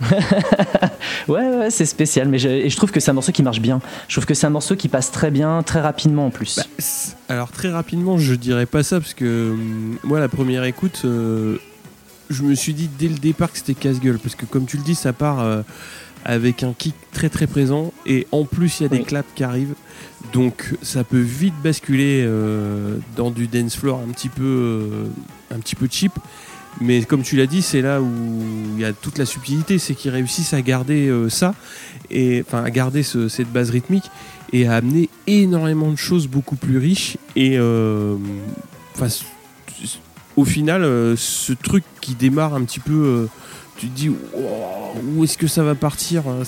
[1.28, 2.28] Ouais, ouais, c'est spécial.
[2.28, 3.80] Mais je, et je trouve que c'est un morceau qui marche bien.
[4.08, 6.56] Je trouve que c'est un morceau qui passe très bien, très rapidement en plus.
[6.56, 6.64] Bah,
[7.28, 11.56] alors très rapidement, je dirais pas ça parce que hum, moi la première écoute, euh,
[12.30, 14.82] je me suis dit dès le départ que c'était casse-gueule parce que comme tu le
[14.82, 15.62] dis, ça part euh,
[16.24, 19.44] avec un kick très très présent et en plus il y a des claps qui
[19.44, 19.74] arrivent,
[20.32, 25.06] donc ça peut vite basculer euh, dans du dance floor un petit peu
[25.54, 26.12] un petit peu cheap.
[26.80, 28.42] Mais comme tu l'as dit, c'est là où
[28.76, 31.54] il y a toute la subtilité, c'est qu'ils réussissent à garder euh, ça,
[32.10, 34.10] et enfin à garder ce- cette base rythmique
[34.52, 37.16] et à amener énormément de choses beaucoup plus riches.
[37.36, 38.16] Et euh,
[40.36, 43.28] au final, euh, ce truc qui démarre un petit peu,
[43.76, 46.42] tu te dis où est-ce que ça va partir hein,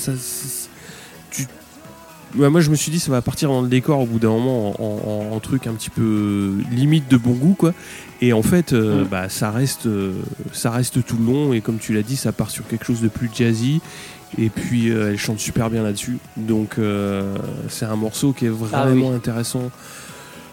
[2.35, 4.75] Moi, je me suis dit ça va partir dans le décor au bout d'un moment
[4.79, 7.73] en, en- en truc un petit peu euh, limite de bon goût, quoi.
[8.21, 9.09] Et en fait, euh, Mm.
[9.09, 10.13] bah, ça reste, euh,
[10.53, 11.53] ça reste tout le long.
[11.55, 13.81] Et comme tu l'as dit, ça part sur quelque chose de plus jazzy.
[14.39, 16.19] Et puis, euh, elle chante super bien là-dessus.
[16.37, 16.77] Donc,
[17.69, 19.15] c'est un morceau qui est Ah vraiment oui.
[19.15, 19.71] intéressant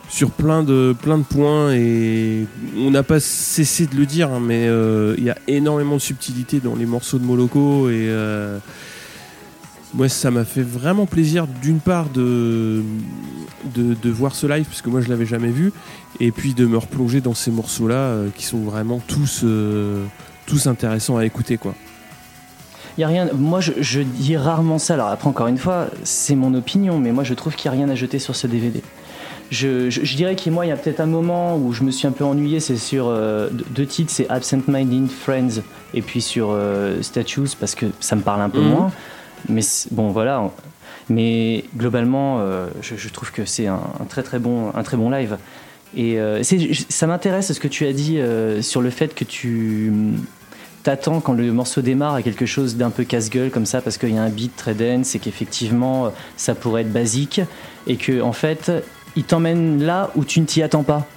[0.09, 1.73] sur plein de, plein de points.
[1.73, 2.45] Et
[2.77, 4.67] on n'a pas cessé de le dire, hein, mais
[5.17, 7.89] il y a énormément de subtilité dans les morceaux de Moloko.
[7.89, 8.09] Et
[9.93, 12.81] moi, ça m'a fait vraiment plaisir, d'une part, de,
[13.75, 15.71] de, de voir ce live, parce que moi, je l'avais jamais vu.
[16.19, 20.03] Et puis de me replonger dans ces morceaux-là euh, qui sont vraiment tous, euh,
[20.45, 21.57] tous intéressants à écouter.
[21.57, 21.75] quoi.
[22.97, 23.29] Y a rien.
[23.33, 24.93] Moi, je, je dis rarement ça.
[24.95, 27.79] Alors après, encore une fois, c'est mon opinion, mais moi, je trouve qu'il n'y a
[27.83, 28.81] rien à jeter sur ce DVD.
[29.51, 31.91] Je, je- je dirais qu'il moi, il y a peut-être un moment où je me
[31.91, 32.59] suis un peu ennuyé.
[32.59, 35.61] C'est sur euh, deux- titres, c'est Absent Minded Friends
[35.93, 36.55] et puis sur
[37.01, 38.69] Statues parce que ça me parle un peu Mhm.
[38.69, 38.91] moins.
[39.49, 40.49] Mais bon, voilà.
[41.09, 45.37] Mais globalement, euh, je, trouve que c'est un, très très bon, un très bon live.
[45.95, 46.41] Et euh,
[46.89, 49.91] ça m'intéresse ce que tu as dit euh, sur le fait que tu
[50.81, 54.13] t'attends quand le morceau démarre à quelque chose d'un peu casse-gueule comme ça parce qu'il
[54.13, 57.39] y a un beat très dense et qu'effectivement ça pourrait être basique
[57.87, 58.69] et que en fait
[59.15, 61.07] il t'emmène là où tu ne t'y attends pas.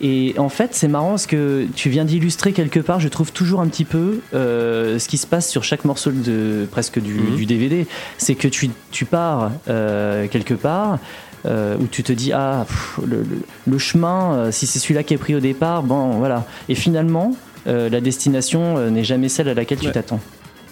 [0.00, 3.60] Et en fait, c'est marrant parce que tu viens d'illustrer quelque part, je trouve toujours
[3.60, 7.36] un petit peu euh, ce qui se passe sur chaque morceau de presque du, Mhm.
[7.36, 7.86] du DVD.
[8.16, 10.98] C'est que tu, tu pars euh, quelque part
[11.46, 15.14] euh, où tu te dis ah pff, le, le- le chemin, si c'est celui-là qui
[15.14, 16.46] est pris au départ, bon voilà.
[16.68, 17.34] Et finalement,
[17.66, 20.20] la destination n'est jamais celle à laquelle tu t'attends.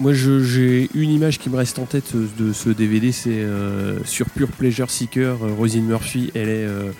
[0.01, 4.27] Moi, j'ai une image qui me reste en tête de ce DVD, c'est euh, sur
[4.31, 6.91] Pure Pleasure Seeker, Rosine Murphy, elle est euh,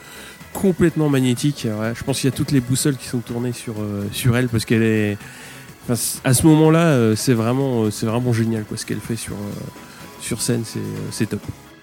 [0.57, 1.67] complètement magnétique.
[1.95, 4.49] Je pense qu'il y a toutes les boussoles qui sont tournées sur, euh, sur elle
[4.49, 5.19] parce qu'elle est.
[5.89, 9.37] à ce moment-là, euh, c'est vraiment, euh, vraiment génial quoi, ce qu'elle fait sur,
[10.21, 10.63] sur scène,
[11.11, 11.41] c'est, top.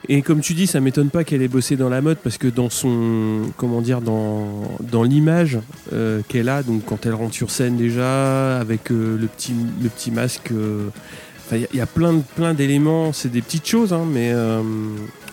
[0.09, 2.47] Et comme tu dis, ça m'étonne pas qu'elle ait bossé dans la mode parce que
[2.47, 5.59] dans son, comment dire, dans, dans l'image
[6.27, 10.51] qu'elle a, donc quand elle rentre sur scène déjà avec le petit, le petit masque,
[11.51, 13.13] il y a- plein plein d'éléments.
[13.13, 14.33] C'est des petites choses, hein, mais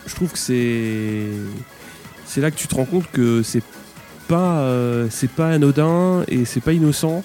[0.07, 1.25] je trouve que c'est,
[2.33, 3.63] c'est là que tu te rends compte que c'est
[4.29, 7.25] pas, euh, c'est pas anodin et c'est pas innocent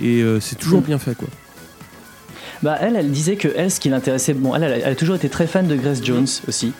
[0.00, 0.84] et euh, c'est toujours Mm.
[0.84, 1.26] bien fait, quoi.
[2.62, 5.28] Bah, elle, elle disait que elle, ce qui l'intéressait, bon, elle, elle, a- toujours été
[5.28, 6.72] très fan de Grace Jones aussi.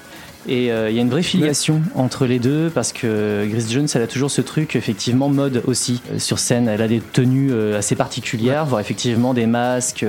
[0.46, 3.88] Et euh, il y a une vraie filiation entre les deux parce que Grace Jones,
[3.92, 6.00] elle a toujours ce truc, effectivement, mode aussi.
[6.18, 10.06] Sur scène, elle a des tenues assez particulières, voire effectivement des masques,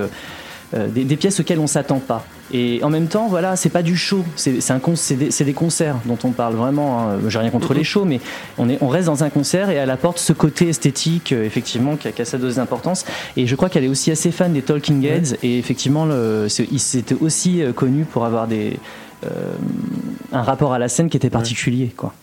[0.75, 2.25] des, des pièces auxquelles on s'attend pas.
[2.51, 6.17] Et en même temps, voilà, c'est pas du show, c'est un c'est des, concerts dont
[6.23, 6.99] on parle vraiment.
[6.99, 7.19] hein.
[7.27, 8.19] J'ai rien contre les shows, mais
[8.57, 11.95] on, est, on reste dans un concert et elle apporte ce côté esthétique, euh, effectivement,
[11.95, 13.05] qui a, qui a sa dose d'importance.
[13.37, 15.35] Et je crois qu'elle est aussi assez fan des Talking Heads.
[15.43, 18.79] Et effectivement, le, il s'était aussi euh, connu pour avoir des,
[19.25, 19.53] euh,
[20.31, 21.93] un rapport à la scène qui était particulier.
[21.95, 22.13] Quoi.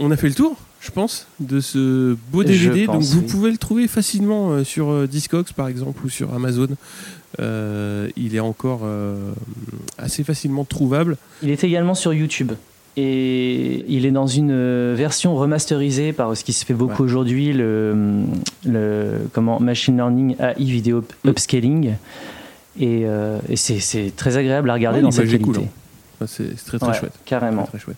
[0.00, 2.86] On a fait le tour, je pense, de ce beau DVD.
[2.86, 3.26] pense, Donc vous oui.
[3.32, 6.68] pouvez le trouver facilement euh, sur euh, Discogs par exemple ou sur Amazon.
[7.40, 9.32] Euh, il est encore euh,
[9.98, 11.16] assez facilement trouvable.
[11.42, 12.52] Il est également sur YouTube.
[12.96, 18.24] Et il est dans une version remasterisée par ce qui se fait beaucoup aujourd'hui, le,
[18.64, 21.28] le comment, Machine Learning AI Video Mm.
[21.28, 21.94] Upscaling.
[22.80, 25.38] Et, euh, et c'est, très agréable à regarder Ouais, dans est qualité.
[25.44, 25.56] cool,
[26.20, 26.26] hein.
[26.26, 27.12] C'est très très Ouais, chouette.
[27.24, 27.62] Carrément.
[27.64, 27.96] Très, très chouette.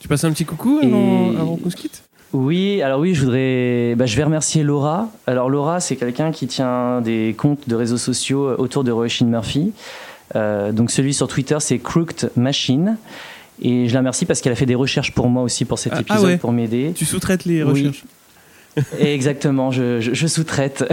[0.00, 3.22] Tu passes un petit coucou avant, Et- avant qu'on se quitte Oui, alors oui, je
[3.24, 5.08] voudrais, bah, je vais remercier Laura.
[5.26, 9.72] Alors Laura, c'est quelqu'un qui tient des comptes de réseaux sociaux autour de Roisin Murphy.
[10.36, 12.96] Euh, donc celui sur Twitter, c'est Crooked Machine.
[13.62, 15.92] Et je la remercie parce qu'elle a fait des recherches pour moi aussi pour cet
[15.92, 16.36] Ah, ah épisode ouais.
[16.38, 16.92] pour m'aider.
[16.94, 17.90] Tu sous-traites les Oui.
[19.00, 20.84] Exactement, je, je- je sous-traite.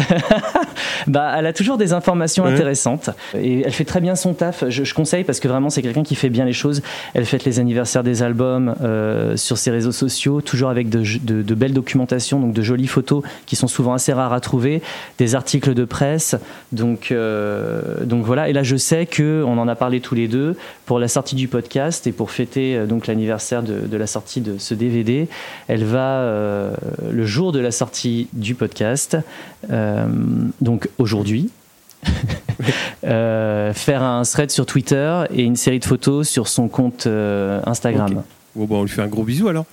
[1.07, 2.53] bah, elle a toujours des informations Ouais.
[2.53, 4.63] intéressantes et elle fait très bien son taf.
[4.69, 6.81] Je, je conseille parce que vraiment c'est quelqu'un qui fait bien les choses.
[7.13, 11.41] Elle fête les anniversaires des albums euh, sur ses réseaux sociaux, toujours avec de, de-
[11.41, 14.81] de belles documentations, donc de jolies photos qui sont souvent assez rares à trouver,
[15.17, 16.35] des articles de presse.
[16.71, 18.49] Donc, euh, donc voilà.
[18.49, 20.55] Et là, je sais que on en a parlé tous les deux
[20.85, 24.41] pour la sortie du podcast et pour fêter euh, donc l'anniversaire de, de la sortie
[24.41, 25.27] de ce DVD.
[25.67, 26.71] Elle va euh,
[27.09, 29.17] le jour de la sortie du podcast,
[29.69, 30.05] euh,
[30.61, 31.49] donc aujourd'hui,
[33.03, 37.59] euh, faire un thread sur Twitter et une série de photos sur son compte euh,
[37.65, 38.23] Instagram.
[38.55, 39.65] Bon, bah, on lui fait un gros bisou alors.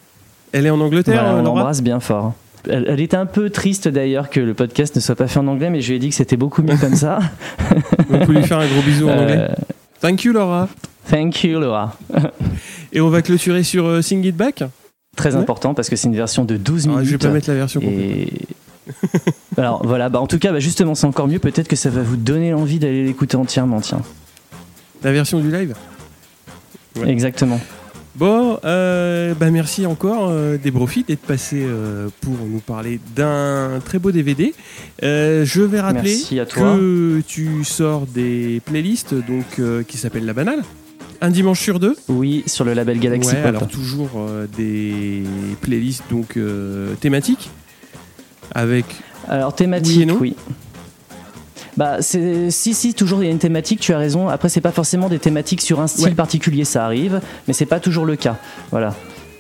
[0.53, 2.35] Elle est en Angleterre, Voilà, on l'embrasse bien fort.
[2.69, 5.47] Elle, elle était un peu triste d'ailleurs que le podcast ne soit pas fait en
[5.49, 7.19] anglais, mais je lui ai dit que c'était beaucoup mieux comme ça.
[8.11, 9.49] On peut lui faire un gros bisou en anglais.
[10.01, 10.69] Thank you, Laura.
[11.11, 11.97] thank you, Laura.
[12.93, 14.63] Et on va clôturer sur Sing It Back.
[15.17, 15.41] Très Ouais.
[15.41, 17.05] important parce que c'est une version de 12 Ah, minutes.
[17.07, 17.99] je vais pas mettre la version complète.
[18.01, 18.33] Et
[19.57, 21.39] alors voilà, bah en tout cas, bah, justement, c'est encore mieux.
[21.39, 23.81] Peut-être que ça va vous donner l'envie d'aller l'écouter entièrement.
[23.81, 24.03] Tiens,
[25.03, 25.75] La version du live?
[26.97, 27.09] Ouais.
[27.09, 27.61] exactement.
[28.17, 33.81] Bon, euh, bah merci encore euh, des profits d'être passé euh, pour nous parler d'un
[33.85, 34.55] très beau DVD.
[35.03, 36.77] Euh, je vais rappeler Merci à toi.
[36.77, 40.63] que tu sors des playlists donc euh, qui s'appellent La Banale.
[41.25, 41.97] Un dimanche sur deux.
[42.09, 43.47] Oui, sur le label Galaxy Ouais, Pop.
[43.49, 45.23] alors toujours euh, des
[45.63, 47.51] playlists donc euh, thématiques
[48.55, 48.85] avec
[49.29, 50.37] Alors Oui et non oui.
[51.77, 54.29] Bah c'est si si toujours il y a une thématique, tu as raison.
[54.29, 56.15] Après c'est pas forcément des thématiques sur un style Ouais.
[56.15, 58.37] particulier, ça arrive, mais c'est pas toujours le cas.
[58.71, 58.95] Voilà.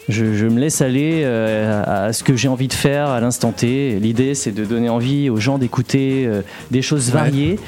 [0.09, 3.53] Je, je me laisse aller euh, à ce que j'ai envie de faire à l'instant
[3.53, 3.99] T.
[4.01, 7.11] L'idée c'est de donner envie aux gens d'écouter euh, des choses
[7.53, 7.59] Ouais.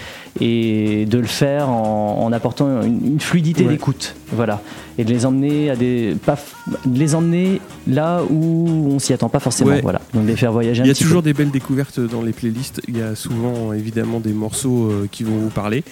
[0.40, 3.70] Et de le faire en, en apportant une, une fluidité Ouais.
[3.70, 4.14] d'écoute.
[4.32, 4.60] Voilà.
[4.98, 6.36] Et de les emmener à des pas
[6.84, 9.70] de les emmener là où on s'y attend pas forcément.
[9.72, 9.80] Ouais.
[9.82, 10.00] Voilà.
[10.14, 11.26] Donc de les faire voyager Il y a toujours peu.
[11.30, 12.80] des belles découvertes dans les playlists.
[12.88, 15.84] Il y a souvent évidemment des morceaux euh, qui vont vous parler.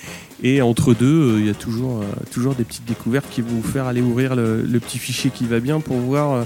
[0.42, 3.48] Et entre deux, euh, il y a toujours, euh, toujours des petites découvertes qui vont
[3.62, 6.44] vous faire aller ouvrir le, le petit fichier qui va bien pour voir.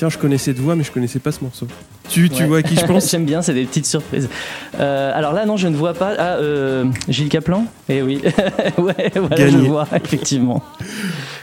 [0.00, 1.66] Tiens, je connais cette voix, mais je connaissais pas ce morceau.
[2.08, 2.48] Tu, tu Ouais.
[2.48, 4.30] vois à qui je pense J'aime bien, c'est des petites surprises.
[4.78, 6.14] Euh, alors là, non, je ne vois pas.
[6.18, 8.22] Ah, euh, Gilles Caplan Eh oui.
[8.78, 9.50] ouais, voilà, Gagné.
[9.50, 10.62] je vois, effectivement.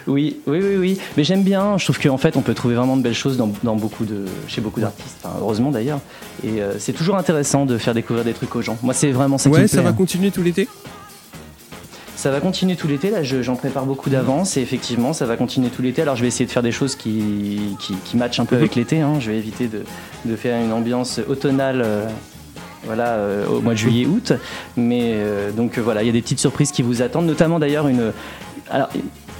[0.07, 0.99] Oui, oui, oui, oui.
[1.17, 1.77] Mais j'aime bien.
[1.77, 4.25] Je trouve qu'en fait, on peut trouver vraiment de belles choses dans, dans beaucoup de,
[4.47, 5.17] chez beaucoup d'artistes.
[5.23, 5.99] Enfin, heureusement d'ailleurs.
[6.43, 8.79] Et euh, c'est toujours intéressant de faire découvrir des trucs aux gens.
[8.81, 9.93] Moi, c'est vraiment ça qui Ouais, me ça plaît, va hein.
[9.95, 10.67] continuer tout l'été?
[12.17, 13.11] Ça va continuer tout l'été.
[13.11, 16.01] Là, je- j'en prépare beaucoup d'avance et effectivement, ça va continuer tout l'été.
[16.01, 18.61] Alors, je vais essayer de faire des choses qui, qui, qui matchent un peu Mhm.
[18.61, 19.01] avec l'été.
[19.01, 19.13] hein.
[19.19, 19.83] Je vais éviter de,
[20.25, 22.07] de faire une ambiance automnale euh,
[22.85, 24.33] voilà, euh, au mois de juillet-août.
[24.75, 27.59] Mais euh, donc euh, voilà, il y a des petites surprises qui vous attendent, notamment
[27.59, 28.11] d'ailleurs une.
[28.71, 28.89] Alors,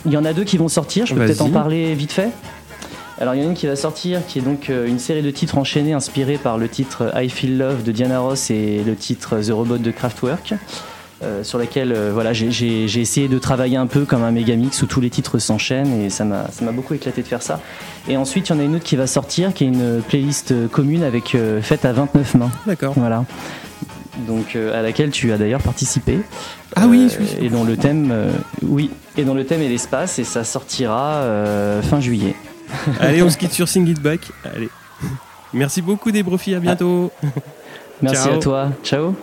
[0.06, 1.08] il y en a deux qui vont sortir.
[1.08, 2.30] Je peux peut-être en parler vite fait.
[3.20, 5.32] Alors il y en a une qui va sortir, qui est donc une série de
[5.32, 9.40] titres enchaînés inspirés par le titre I Feel Love de Diana Ross et le titre
[9.42, 10.54] The Robot de Kraftwerk.
[11.24, 14.82] Euh, sur laquelle euh, voilà, j'ai- essayé de travailler un peu comme un méga mix
[14.82, 17.60] où tous les titres s'enchaînent et ça m'a beaucoup éclaté de faire ça.
[18.08, 20.52] Et ensuite, il y en a une autre qui va sortir qui est une playlist
[20.52, 22.52] euh, commune avec euh, faite à 29 mains.
[22.66, 22.94] D'accord.
[22.96, 23.26] Voilà.
[24.28, 26.20] Donc à laquelle tu as d'ailleurs participé.
[26.76, 27.08] Ah oui,
[27.40, 28.12] et dont le thème,
[28.64, 31.22] oui, et dont le thème est l'espace et ça sortira
[31.84, 32.34] fin juillet.
[33.00, 34.22] Allez, on se quitte sur Sing It Back.
[34.44, 34.70] Allez.
[35.54, 36.24] Merci beaucoup, des.
[36.56, 37.12] À bientôt.
[38.02, 38.34] Merci Ciao.
[38.36, 38.70] à toi.
[38.84, 39.16] Ciao.